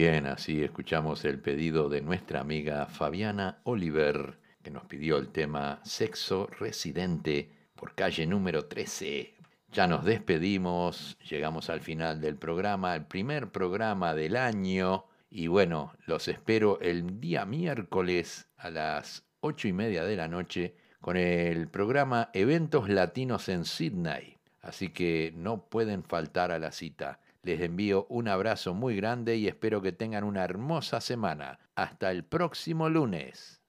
Bien, 0.01 0.25
así 0.25 0.63
escuchamos 0.63 1.23
el 1.25 1.39
pedido 1.39 1.87
de 1.87 2.01
nuestra 2.01 2.39
amiga 2.39 2.87
Fabiana 2.87 3.59
Oliver, 3.65 4.39
que 4.63 4.71
nos 4.71 4.85
pidió 4.85 5.17
el 5.17 5.27
tema 5.27 5.79
Sexo 5.83 6.47
Residente 6.47 7.51
por 7.75 7.93
calle 7.93 8.25
número 8.25 8.65
13. 8.65 9.35
Ya 9.71 9.85
nos 9.85 10.03
despedimos, 10.03 11.19
llegamos 11.29 11.69
al 11.69 11.81
final 11.81 12.19
del 12.19 12.35
programa, 12.35 12.95
el 12.95 13.05
primer 13.05 13.51
programa 13.51 14.15
del 14.15 14.37
año. 14.37 15.05
Y 15.29 15.45
bueno, 15.45 15.93
los 16.07 16.27
espero 16.27 16.79
el 16.81 17.21
día 17.21 17.45
miércoles 17.45 18.47
a 18.57 18.71
las 18.71 19.23
ocho 19.39 19.67
y 19.67 19.73
media 19.73 20.03
de 20.03 20.15
la 20.15 20.27
noche 20.27 20.73
con 20.99 21.15
el 21.15 21.67
programa 21.67 22.31
Eventos 22.33 22.89
Latinos 22.89 23.49
en 23.49 23.65
Sydney. 23.65 24.39
Así 24.63 24.89
que 24.89 25.31
no 25.35 25.65
pueden 25.69 26.03
faltar 26.03 26.51
a 26.51 26.57
la 26.57 26.71
cita. 26.71 27.19
Les 27.43 27.61
envío 27.61 28.05
un 28.09 28.27
abrazo 28.27 28.73
muy 28.73 28.95
grande 28.95 29.35
y 29.37 29.47
espero 29.47 29.81
que 29.81 29.91
tengan 29.91 30.23
una 30.23 30.43
hermosa 30.43 31.01
semana. 31.01 31.59
Hasta 31.75 32.11
el 32.11 32.23
próximo 32.23 32.89
lunes. 32.89 33.60